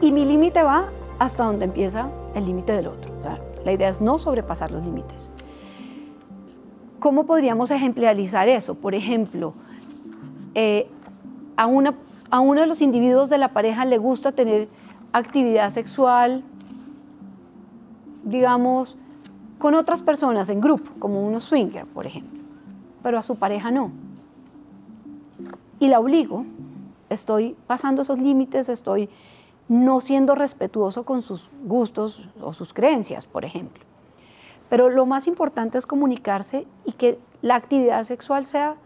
y 0.00 0.12
mi 0.12 0.24
límite 0.24 0.62
va 0.62 0.88
hasta 1.18 1.44
donde 1.44 1.64
empieza 1.64 2.10
el 2.34 2.44
límite 2.44 2.72
del 2.72 2.88
otro. 2.88 3.10
la 3.64 3.72
idea 3.72 3.88
es 3.88 4.00
no 4.00 4.18
sobrepasar 4.18 4.70
los 4.70 4.84
límites. 4.84 5.28
¿Cómo 6.98 7.24
podríamos 7.24 7.70
ejemplarizar 7.70 8.48
eso? 8.48 8.74
Por 8.74 8.94
ejemplo, 8.94 9.54
eh, 10.54 10.88
a, 11.56 11.66
una, 11.66 11.94
a 12.30 12.40
uno 12.40 12.62
de 12.62 12.66
los 12.66 12.80
individuos 12.80 13.30
de 13.30 13.38
la 13.38 13.48
pareja 13.48 13.84
le 13.84 13.98
gusta 13.98 14.32
tener 14.32 14.68
actividad 15.12 15.70
sexual, 15.70 16.42
digamos, 18.24 18.96
con 19.58 19.74
otras 19.74 20.02
personas 20.02 20.48
en 20.48 20.60
grupo, 20.60 20.90
como 20.98 21.24
unos 21.24 21.44
swinger, 21.44 21.86
por 21.86 22.06
ejemplo, 22.06 22.40
pero 23.02 23.18
a 23.18 23.22
su 23.22 23.36
pareja 23.36 23.70
no. 23.70 23.92
Y 25.80 25.88
la 25.88 25.98
obligo, 25.98 26.44
estoy 27.08 27.56
pasando 27.66 28.02
esos 28.02 28.20
límites, 28.20 28.68
estoy 28.68 29.08
no 29.66 30.00
siendo 30.00 30.34
respetuoso 30.34 31.04
con 31.04 31.22
sus 31.22 31.48
gustos 31.64 32.22
o 32.40 32.52
sus 32.52 32.72
creencias, 32.72 33.26
por 33.26 33.44
ejemplo. 33.44 33.82
Pero 34.68 34.90
lo 34.90 35.06
más 35.06 35.26
importante 35.26 35.78
es 35.78 35.86
comunicarse 35.86 36.66
y 36.84 36.92
que 36.92 37.18
la 37.42 37.56
actividad 37.56 38.04
sexual 38.04 38.44
sea 38.44 38.76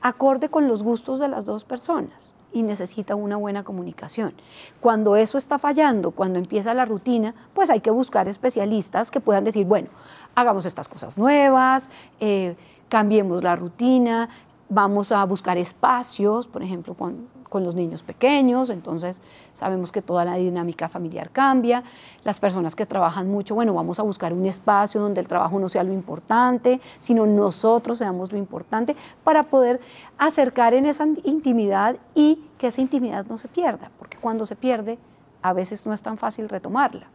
acorde 0.00 0.48
con 0.48 0.68
los 0.68 0.82
gustos 0.82 1.18
de 1.18 1.28
las 1.28 1.44
dos 1.44 1.64
personas 1.64 2.32
y 2.52 2.62
necesita 2.62 3.14
una 3.14 3.36
buena 3.36 3.64
comunicación. 3.64 4.32
Cuando 4.80 5.16
eso 5.16 5.36
está 5.36 5.58
fallando, 5.58 6.12
cuando 6.12 6.38
empieza 6.38 6.74
la 6.74 6.84
rutina, 6.84 7.34
pues 7.54 7.68
hay 7.70 7.80
que 7.80 7.90
buscar 7.90 8.28
especialistas 8.28 9.10
que 9.10 9.20
puedan 9.20 9.44
decir, 9.44 9.66
bueno, 9.66 9.88
hagamos 10.34 10.64
estas 10.64 10.88
cosas 10.88 11.18
nuevas, 11.18 11.90
eh, 12.20 12.56
cambiemos 12.88 13.42
la 13.42 13.56
rutina, 13.56 14.28
vamos 14.68 15.12
a 15.12 15.24
buscar 15.24 15.58
espacios, 15.58 16.46
por 16.46 16.62
ejemplo, 16.62 16.94
con, 16.94 17.28
con 17.48 17.64
los 17.64 17.74
niños 17.74 18.02
pequeños, 18.02 18.70
entonces 18.70 19.22
sabemos 19.54 19.92
que 19.92 20.02
toda 20.02 20.24
la 20.24 20.34
dinámica 20.34 20.88
familiar 20.88 21.30
cambia. 21.30 21.84
Las 22.24 22.40
personas 22.40 22.74
que 22.76 22.86
trabajan 22.86 23.30
mucho, 23.30 23.54
bueno, 23.54 23.74
vamos 23.74 23.98
a 23.98 24.02
buscar 24.02 24.32
un 24.32 24.46
espacio 24.46 25.00
donde 25.00 25.20
el 25.20 25.28
trabajo 25.28 25.58
no 25.58 25.68
sea 25.68 25.84
lo 25.84 25.92
importante, 25.92 26.80
sino 26.98 27.26
nosotros 27.26 27.98
seamos 27.98 28.32
lo 28.32 28.38
importante 28.38 28.96
para 29.24 29.44
poder 29.44 29.80
acercar 30.18 30.74
en 30.74 30.86
esa 30.86 31.06
intimidad 31.24 31.96
y 32.14 32.44
que 32.58 32.68
esa 32.68 32.80
intimidad 32.80 33.26
no 33.26 33.38
se 33.38 33.48
pierda, 33.48 33.90
porque 33.98 34.18
cuando 34.18 34.46
se 34.46 34.56
pierde, 34.56 34.98
a 35.42 35.52
veces 35.52 35.86
no 35.86 35.92
es 35.92 36.02
tan 36.02 36.18
fácil 36.18 36.48
retomarla. 36.48 37.06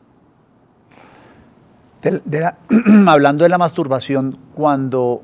hablando 3.08 3.44
de 3.44 3.50
la 3.50 3.58
masturbación, 3.60 4.40
cuando 4.56 5.22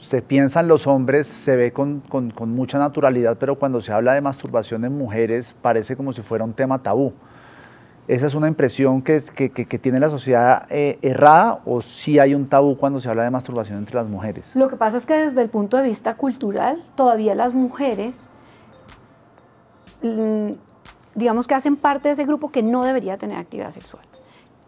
se 0.00 0.22
piensa 0.22 0.60
en 0.60 0.68
los 0.68 0.86
hombres, 0.86 1.26
se 1.26 1.56
ve 1.56 1.72
con, 1.72 2.02
mucha 2.46 2.78
naturalidad, 2.78 3.36
pero 3.38 3.56
cuando 3.56 3.80
se 3.80 3.92
habla 3.92 4.14
de 4.14 4.20
masturbación 4.20 4.84
en 4.84 4.96
mujeres 4.96 5.54
parece 5.60 5.96
como 5.96 6.12
si 6.12 6.22
fuera 6.22 6.44
un 6.44 6.52
tema 6.52 6.82
tabú. 6.82 7.12
¿Esa 8.08 8.26
es 8.26 8.34
una 8.34 8.48
impresión 8.48 9.02
que, 9.02 9.20
tiene 9.80 10.00
la 10.00 10.10
sociedad 10.10 10.66
eh, 10.70 10.98
errada 11.00 11.60
o 11.64 11.80
sí 11.80 12.18
hay 12.18 12.34
un 12.34 12.48
tabú 12.48 12.76
cuando 12.76 12.98
se 12.98 13.08
habla 13.08 13.22
de 13.22 13.30
masturbación 13.30 13.78
entre 13.78 13.94
las 13.94 14.08
mujeres? 14.08 14.44
Lo 14.54 14.68
que 14.68 14.76
pasa 14.76 14.96
es 14.96 15.06
que 15.06 15.14
desde 15.14 15.42
el 15.42 15.48
punto 15.48 15.76
de 15.76 15.84
vista 15.84 16.14
cultural, 16.14 16.82
todavía 16.96 17.36
las 17.36 17.54
mujeres, 17.54 18.28
mm, 20.02 20.50
digamos 21.14 21.46
que 21.46 21.54
hacen 21.54 21.76
parte 21.76 22.08
de 22.08 22.14
ese 22.14 22.24
grupo 22.24 22.50
que 22.50 22.62
no 22.62 22.82
debería 22.82 23.16
tener 23.16 23.36
actividad 23.36 23.70
sexual 23.70 24.02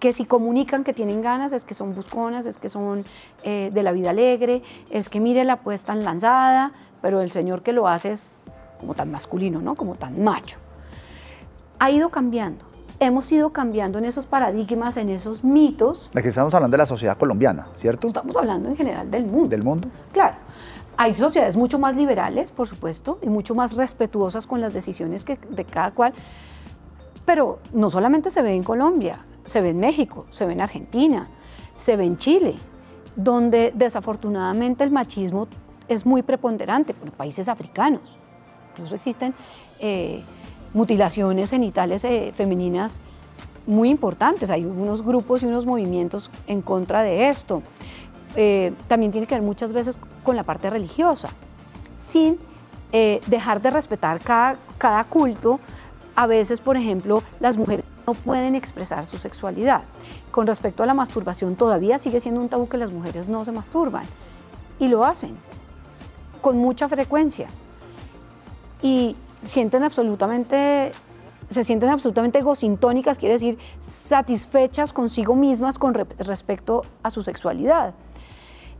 que 0.03 0.13
si 0.13 0.25
comunican 0.25 0.83
que 0.83 0.93
tienen 0.93 1.23
ganas 1.23 1.53
es 1.53 1.65
que 1.65 1.75
son 1.75 1.95
busconas, 1.95 2.45
es 2.45 2.59
que 2.59 2.69
son 2.69 3.05
eh, 3.45 3.71
de 3.73 3.83
la 3.85 3.93
vida 3.93 4.11
alegre, 4.11 4.65
es 4.91 5.09
que 5.09 5.21
mire 5.21 5.45
la 5.45 5.59
pues 5.59 5.85
tan 5.85 6.03
lanzada, 6.03 6.73
pero 7.01 7.21
el 7.21 7.31
señor 7.31 7.63
que 7.63 7.73
lo 7.73 7.87
hace 7.87 8.11
es 8.11 8.29
como 8.81 8.95
tan 8.95 9.13
masculino, 9.13 9.61
¿no? 9.61 9.77
Como 9.77 9.95
tan 9.95 10.21
macho. 10.25 10.59
Ha 11.79 11.93
ido 11.93 12.09
cambiando. 12.09 12.65
Hemos 12.99 13.31
ido 13.31 13.51
cambiando 13.51 13.99
en 13.99 14.05
esos 14.05 14.27
paradigmas, 14.27 14.97
en 14.97 15.09
esos 15.09 15.45
mitos. 15.45 16.11
Aquí 16.17 16.27
estamos 16.27 16.53
hablando 16.53 16.75
de 16.75 16.79
la 16.79 16.87
sociedad 16.87 17.17
colombiana, 17.17 17.69
¿cierto? 17.77 18.09
Estamos 18.09 18.35
hablando 18.35 18.71
en 18.71 18.77
general 18.77 19.09
del 19.09 19.25
mundo. 19.25 19.51
¿Del 19.51 19.63
mundo? 19.63 19.89
Claro. 20.11 20.35
Hay 20.97 21.15
sociedades 21.15 21.57
mucho 21.57 21.79
más 21.79 21.95
liberales, 21.95 22.51
por 22.51 22.67
supuesto, 22.67 23.21
y 23.23 23.29
mucho 23.29 23.55
más 23.55 23.77
respetuosas 23.77 24.49
con 24.49 24.61
las 24.61 24.73
decisiones 24.73 25.25
que, 25.25 25.39
de 25.49 25.65
cada 25.65 25.93
cual, 25.93 26.13
pero 27.25 27.61
no 27.73 27.89
solamente 27.89 28.33
se 28.33 28.43
ve 28.43 28.55
en 28.55 28.65
Colombia, 28.65 29.27
se 29.45 29.61
ve 29.61 29.71
en 29.71 29.79
México, 29.79 30.27
se 30.31 30.47
ve 30.47 30.53
en 30.53 30.61
Argentina, 30.61 31.29
se 31.75 31.97
ve 31.97 32.05
en 32.05 32.17
Chile, 32.17 32.55
donde 33.17 33.73
desafortunadamente 33.75 34.85
el 34.85 34.91
machismo 34.91 35.49
es 35.89 36.07
muy 36.07 36.23
preponderante 36.23 36.95
por 36.95 37.11
países 37.13 37.49
africanos. 37.49 38.19
Incluso 38.71 38.95
existen 38.95 39.35
eh, 39.81 40.23
mutilaciones 40.73 41.51
genitales 41.51 42.05
eh, 42.05 42.33
femeninas 42.35 43.01
muy 43.67 43.91
importantes. 43.91 44.51
Hay 44.51 44.65
unos 44.65 45.05
grupos 45.05 45.43
y 45.43 45.47
unos 45.47 45.67
movimientos 45.67 46.31
en 46.47 46.63
contra 46.63 47.03
de 47.03 47.29
esto. 47.29 47.63
Eh, 48.35 48.73
también 48.89 49.13
tiene 49.13 49.27
que 49.27 49.35
ver 49.35 49.43
muchas 49.43 49.73
veces 49.73 49.99
con 50.23 50.37
la 50.37 50.43
parte 50.43 50.71
religiosa, 50.71 51.29
sin 51.97 52.39
dejar 53.27 53.63
de 53.63 53.71
respetar 53.71 54.21
cada, 54.21 54.57
cada 54.77 55.05
culto. 55.05 55.61
A 56.15 56.27
veces, 56.27 56.61
por 56.61 56.77
ejemplo, 56.77 57.23
las 57.41 57.57
mujeres 57.57 57.87
no 58.07 58.15
pueden 58.15 58.55
expresar 58.55 59.07
su 59.07 59.19
sexualidad. 59.19 59.83
Con 60.31 60.47
respecto 60.47 60.83
a 60.83 60.87
la 60.87 60.95
masturbación, 60.95 61.57
todavía 61.57 61.99
sigue 61.99 62.21
siendo 62.21 62.41
un 62.41 62.49
tabú 62.49 62.69
que 62.69 62.77
las 62.77 62.93
mujeres 62.93 63.29
no 63.29 63.45
se 63.45 63.53
masturban. 63.53 64.05
Y 64.79 64.89
lo 64.89 65.05
hacen 65.05 65.35
con 66.41 66.59
mucha 66.59 66.89
frecuencia. 66.89 67.49
Y 68.83 69.17
sienten 69.47 69.83
absolutamente, 69.85 70.93
se 71.51 71.65
sienten 71.65 71.89
absolutamente 71.89 72.39
egocintónicas, 72.39 73.19
quiere 73.19 73.35
decir 73.35 73.59
satisfechas 73.81 74.93
consigo 74.93 75.35
mismas 75.35 75.79
con 75.79 75.95
respecto 75.95 76.83
a 77.03 77.11
su 77.11 77.23
sexualidad. 77.23 77.95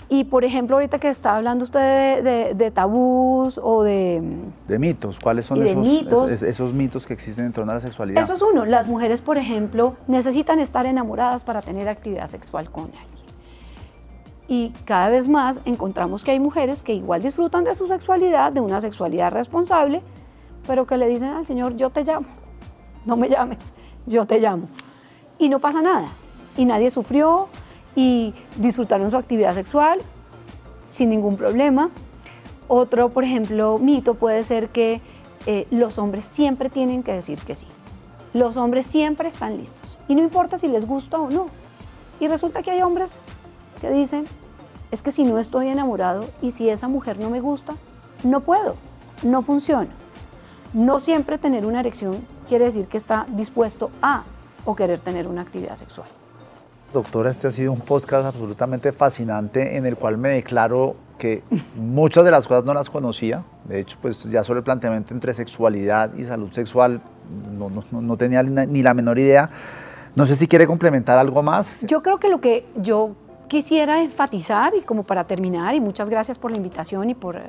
Y 0.09 0.25
por 0.25 0.45
ejemplo, 0.45 0.77
ahorita 0.77 0.99
que 0.99 1.09
está 1.09 1.37
hablando 1.37 1.65
usted 1.65 2.55
de, 2.55 2.71
tabús 2.71 3.59
o 3.63 3.83
de... 3.83 4.23
De 4.69 4.79
mitos, 4.79 5.19
¿cuáles 5.19 5.47
son 5.47 5.67
esos 5.67 5.87
mitos? 5.87 6.31
esos 6.43 6.75
mitos 6.75 7.07
que 7.07 7.15
existen 7.15 7.47
en 7.47 7.53
torno 7.53 7.73
a 7.73 7.77
la 7.77 7.81
sexualidad? 7.81 8.23
Eso 8.23 8.35
es 8.35 8.43
uno. 8.43 8.65
Las 8.65 8.89
mujeres, 8.89 9.23
por 9.23 9.39
ejemplo, 9.39 9.97
necesitan 10.07 10.59
estar 10.59 10.87
enamoradas 10.87 11.45
para 11.45 11.63
tener 11.63 11.89
actividad 11.89 12.29
sexual 12.29 12.71
con 12.71 12.85
alguien. 12.85 13.23
Y 14.49 14.71
cada 14.85 15.09
vez 15.09 15.29
más 15.29 15.63
encontramos 15.65 16.25
que 16.25 16.33
hay 16.33 16.41
mujeres 16.41 16.83
que 16.83 16.93
igual 16.93 17.23
disfrutan 17.23 17.65
de 17.65 17.75
su 17.75 17.87
sexualidad, 17.87 18.53
de 18.53 18.61
una 18.61 18.81
sexualidad 18.81 19.33
responsable, 19.33 20.03
pero 20.67 20.87
que 20.87 20.97
le 20.97 21.09
dicen 21.09 21.29
al 21.29 21.47
Señor, 21.47 21.77
yo 21.77 21.91
te 21.91 22.05
llamo, 22.05 22.27
no 23.07 23.17
me 23.17 23.29
llames, 23.29 23.73
yo 24.07 24.27
te 24.27 24.41
llamo. 24.41 24.69
Y 25.39 25.49
no 25.49 25.59
pasa 25.59 25.81
nada. 25.81 26.09
Y 26.57 26.67
nadie 26.67 26.91
sufrió, 26.91 27.49
y 27.95 28.35
disfrutaron 28.57 29.11
su 29.11 29.17
actividad 29.17 29.55
sexual 29.55 30.01
sin 30.91 31.11
ningún 31.11 31.37
problema. 31.37 31.91
Otro, 32.69 33.11
por 33.11 33.25
ejemplo, 33.25 33.79
mito 33.79 34.15
puede 34.15 34.43
ser 34.43 34.69
que 34.69 35.01
eh, 35.47 35.67
los 35.71 35.99
hombres 35.99 36.27
siempre 36.27 36.71
tienen 36.71 37.03
que 37.03 37.13
decir 37.13 37.39
que 37.41 37.55
sí. 37.55 37.67
Los 38.35 38.57
hombres 38.57 38.87
siempre 38.87 39.29
están 39.29 39.57
listos. 39.59 39.99
Y 40.09 40.15
no 40.15 40.23
importa 40.23 40.59
si 40.59 40.69
les 40.69 40.87
gusta 40.87 41.19
o 41.19 41.31
no. 41.31 41.47
Y 42.21 42.29
resulta 42.29 42.63
que 42.63 42.71
hay 42.71 42.83
hombres 42.83 43.13
que 43.81 43.91
dicen, 43.91 44.25
es 44.91 45.03
que 45.03 45.11
si 45.11 45.25
no 45.25 45.39
estoy 45.39 45.69
enamorado 45.69 46.29
y 46.41 46.53
si 46.53 46.69
esa 46.69 46.89
mujer 46.89 47.19
no 47.19 47.31
me 47.31 47.41
gusta, 47.41 47.75
no 48.23 48.41
puedo, 48.41 48.77
no 49.23 49.43
funciona. 49.43 49.91
No 50.73 50.99
siempre 50.99 51.39
tener 51.39 51.67
una 51.67 51.81
erección 51.81 52.25
quiere 52.49 52.67
decir 52.67 52.87
que 52.87 52.97
está 52.97 53.27
dispuesto 53.31 53.91
a 54.01 54.25
o 54.65 54.75
querer 54.75 55.01
tener 55.01 55.27
una 55.27 55.43
actividad 55.43 55.77
sexual. 55.77 56.07
Doctora, 56.93 57.31
este 57.31 57.47
ha 57.47 57.51
sido 57.51 57.73
un 57.73 57.81
podcast 57.81 58.27
absolutamente 58.27 58.93
fascinante 58.93 59.79
en 59.79 59.87
el 59.87 59.97
cual 59.97 60.19
me 60.19 60.29
declaro 60.29 60.95
que 61.19 61.43
muchas 61.75 62.23
de 62.23 62.31
las 62.31 62.47
cosas 62.47 62.65
no 62.67 62.75
las 62.75 62.91
conocía. 62.91 63.45
De 63.65 63.81
hecho, 63.81 63.97
pues 64.03 64.23
ya 64.25 64.45
solo 64.45 64.59
el 64.59 64.65
planteamiento 64.65 65.15
entre 65.15 65.33
sexualidad 65.33 66.13
y 66.15 66.27
salud 66.27 66.53
sexual 66.53 67.01
no, 67.57 67.71
no, 67.71 67.83
no 67.99 68.17
tenía 68.19 68.43
ni 68.43 68.83
la 68.83 68.93
menor 68.93 69.19
idea. 69.19 69.49
No 70.15 70.27
sé 70.27 70.37
si 70.37 70.47
quiere 70.47 70.67
complementar 70.67 71.19
algo 71.19 71.43
más. 71.43 71.71
Yo 71.81 72.03
creo 72.03 72.19
que 72.19 72.29
lo 72.29 72.43
que 72.43 72.67
yo 72.77 73.13
quisiera 73.49 74.03
enfatizar 74.03 74.75
y 74.75 74.83
como 74.83 75.05
para 75.05 75.25
terminar, 75.25 75.75
y 75.75 75.81
muchas 75.81 76.11
gracias 76.11 76.39
por 76.39 76.51
la 76.51 76.59
invitación 76.59 77.09
y 77.09 77.15
por 77.15 77.41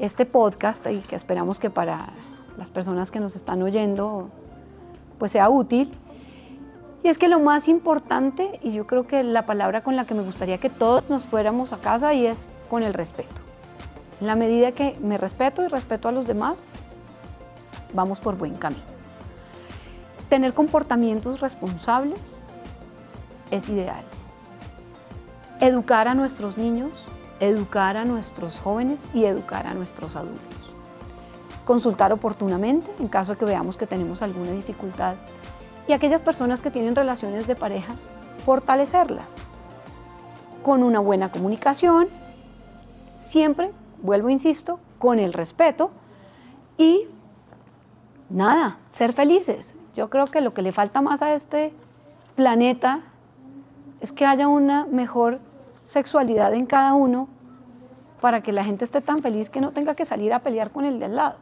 este 0.00 0.26
podcast 0.26 0.84
y 0.90 0.98
que 0.98 1.14
esperamos 1.14 1.60
que 1.60 1.70
para 1.70 2.12
las 2.58 2.70
personas 2.70 3.12
que 3.12 3.20
nos 3.20 3.36
están 3.36 3.62
oyendo 3.62 4.30
pues 5.18 5.32
sea 5.32 5.48
útil 5.48 5.92
y 7.06 7.08
es 7.08 7.18
que 7.18 7.28
lo 7.28 7.38
más 7.38 7.68
importante, 7.68 8.58
y 8.64 8.72
yo 8.72 8.88
creo 8.88 9.06
que 9.06 9.22
la 9.22 9.46
palabra 9.46 9.80
con 9.80 9.94
la 9.94 10.06
que 10.06 10.14
me 10.14 10.22
gustaría 10.22 10.58
que 10.58 10.70
todos 10.70 11.08
nos 11.08 11.24
fuéramos 11.24 11.72
a 11.72 11.76
casa, 11.76 12.12
y 12.14 12.26
es 12.26 12.48
con 12.68 12.82
el 12.82 12.94
respeto. 12.94 13.42
En 14.20 14.26
la 14.26 14.34
medida 14.34 14.72
que 14.72 14.98
me 15.00 15.16
respeto 15.16 15.62
y 15.62 15.68
respeto 15.68 16.08
a 16.08 16.12
los 16.12 16.26
demás, 16.26 16.56
vamos 17.94 18.18
por 18.18 18.36
buen 18.36 18.56
camino. 18.56 18.82
Tener 20.28 20.52
comportamientos 20.52 21.38
responsables 21.38 22.18
es 23.52 23.68
ideal. 23.68 24.02
Educar 25.60 26.08
a 26.08 26.14
nuestros 26.16 26.58
niños, 26.58 26.90
educar 27.38 27.96
a 27.96 28.04
nuestros 28.04 28.58
jóvenes 28.58 28.98
y 29.14 29.26
educar 29.26 29.68
a 29.68 29.74
nuestros 29.74 30.16
adultos. 30.16 30.74
Consultar 31.64 32.12
oportunamente 32.12 32.90
en 32.98 33.06
caso 33.06 33.34
de 33.34 33.38
que 33.38 33.44
veamos 33.44 33.76
que 33.76 33.86
tenemos 33.86 34.22
alguna 34.22 34.50
dificultad 34.50 35.14
y 35.88 35.92
aquellas 35.92 36.22
personas 36.22 36.62
que 36.62 36.70
tienen 36.70 36.96
relaciones 36.96 37.46
de 37.46 37.54
pareja, 37.54 37.94
fortalecerlas 38.44 39.26
con 40.62 40.82
una 40.82 41.00
buena 41.00 41.30
comunicación, 41.30 42.08
siempre, 43.16 43.72
vuelvo, 44.02 44.30
insisto, 44.30 44.80
con 44.98 45.18
el 45.18 45.32
respeto 45.32 45.90
y 46.76 47.06
nada, 48.28 48.78
ser 48.90 49.12
felices. 49.12 49.74
Yo 49.94 50.10
creo 50.10 50.26
que 50.26 50.40
lo 50.40 50.52
que 50.52 50.62
le 50.62 50.72
falta 50.72 51.00
más 51.00 51.22
a 51.22 51.34
este 51.34 51.72
planeta 52.34 53.00
es 54.00 54.12
que 54.12 54.26
haya 54.26 54.48
una 54.48 54.86
mejor 54.86 55.40
sexualidad 55.84 56.52
en 56.54 56.66
cada 56.66 56.94
uno 56.94 57.28
para 58.20 58.42
que 58.42 58.52
la 58.52 58.64
gente 58.64 58.84
esté 58.84 59.00
tan 59.00 59.22
feliz 59.22 59.50
que 59.50 59.60
no 59.60 59.72
tenga 59.72 59.94
que 59.94 60.04
salir 60.04 60.32
a 60.32 60.40
pelear 60.40 60.70
con 60.70 60.84
el 60.84 60.98
de 60.98 61.06
al 61.06 61.16
lado. 61.16 61.36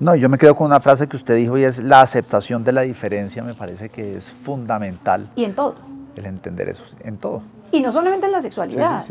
No, 0.00 0.14
yo 0.14 0.30
me 0.30 0.38
quedo 0.38 0.56
con 0.56 0.66
una 0.66 0.80
frase 0.80 1.06
que 1.06 1.16
usted 1.16 1.36
dijo 1.36 1.58
y 1.58 1.64
es 1.64 1.78
la 1.78 2.00
aceptación 2.00 2.64
de 2.64 2.72
la 2.72 2.80
diferencia, 2.80 3.42
me 3.42 3.52
parece 3.52 3.90
que 3.90 4.16
es 4.16 4.30
fundamental. 4.30 5.28
Y 5.36 5.44
en 5.44 5.54
todo. 5.54 5.74
El 6.16 6.24
entender 6.24 6.70
eso, 6.70 6.82
en 7.04 7.18
todo. 7.18 7.42
Y 7.70 7.80
no 7.80 7.92
solamente 7.92 8.24
en 8.24 8.32
la 8.32 8.40
sexualidad, 8.40 9.04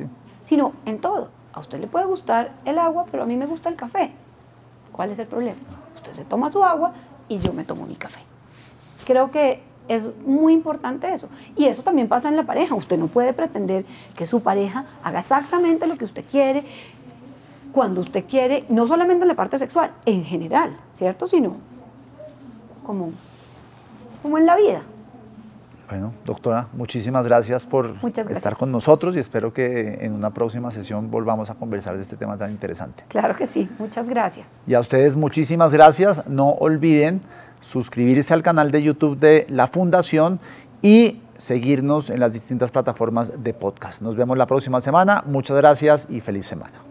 sino 0.43 0.73
en 0.87 0.97
todo. 0.99 1.29
A 1.53 1.59
usted 1.59 1.79
le 1.79 1.85
puede 1.85 2.05
gustar 2.05 2.53
el 2.65 2.79
agua, 2.79 3.05
pero 3.11 3.21
a 3.21 3.27
mí 3.27 3.37
me 3.37 3.45
gusta 3.45 3.69
el 3.69 3.75
café. 3.75 4.11
¿Cuál 4.91 5.11
es 5.11 5.19
el 5.19 5.27
problema? 5.27 5.59
Usted 5.95 6.11
se 6.13 6.25
toma 6.25 6.49
su 6.49 6.63
agua 6.63 6.93
y 7.27 7.37
yo 7.37 7.53
me 7.53 7.63
tomo 7.63 7.85
mi 7.85 7.95
café. 7.95 8.21
Creo 9.05 9.29
que 9.29 9.61
es 9.87 10.11
muy 10.25 10.53
importante 10.53 11.13
eso. 11.13 11.29
Y 11.55 11.65
eso 11.65 11.83
también 11.83 12.07
pasa 12.07 12.29
en 12.29 12.35
la 12.35 12.43
pareja. 12.43 12.73
Usted 12.73 12.97
no 12.97 13.07
puede 13.07 13.33
pretender 13.33 13.85
que 14.15 14.25
su 14.25 14.41
pareja 14.41 14.85
haga 15.03 15.19
exactamente 15.19 15.85
lo 15.85 15.97
que 15.97 16.05
usted 16.05 16.25
quiere, 16.29 16.63
cuando 17.71 18.01
usted 18.01 18.25
quiere, 18.25 18.65
no 18.69 18.87
solamente 18.87 19.23
en 19.23 19.27
la 19.27 19.35
parte 19.35 19.57
sexual, 19.59 19.91
en 20.05 20.23
general, 20.23 20.75
¿cierto? 20.93 21.27
Sino 21.27 21.57
como, 22.85 23.11
como 24.21 24.37
en 24.37 24.45
la 24.45 24.55
vida. 24.55 24.81
Bueno, 25.89 26.13
doctora, 26.23 26.67
muchísimas 26.73 27.25
gracias 27.25 27.65
por 27.65 27.95
estar 28.29 28.55
con 28.55 28.71
nosotros 28.71 29.15
y 29.15 29.19
espero 29.19 29.53
que 29.53 30.05
en 30.05 30.13
una 30.13 30.29
próxima 30.29 30.69
sesión 30.69 31.09
volvamos 31.09 31.49
a 31.49 31.55
conversar 31.55 31.95
de 31.95 32.03
este 32.03 32.15
tema 32.15 32.37
tan 32.37 32.51
interesante. 32.51 33.03
Claro 33.07 33.35
que 33.35 33.47
sí, 33.47 33.67
muchas 33.79 34.07
gracias. 34.07 34.59
Y 34.67 34.75
a 34.75 34.79
ustedes 34.79 35.15
muchísimas 35.15 35.73
gracias. 35.73 36.27
No 36.27 36.49
olviden 36.51 37.21
suscribirse 37.59 38.35
al 38.35 38.43
canal 38.43 38.69
de 38.69 38.83
YouTube 38.83 39.17
de 39.17 39.47
la 39.49 39.65
Fundación 39.65 40.39
y 40.83 41.21
seguirnos 41.37 42.11
en 42.11 42.19
las 42.19 42.33
distintas 42.33 42.69
plataformas 42.69 43.31
de 43.43 43.53
podcast. 43.55 44.03
Nos 44.03 44.15
vemos 44.15 44.37
la 44.37 44.45
próxima 44.45 44.81
semana. 44.81 45.23
Muchas 45.25 45.57
gracias 45.57 46.05
y 46.07 46.21
feliz 46.21 46.45
semana. 46.45 46.88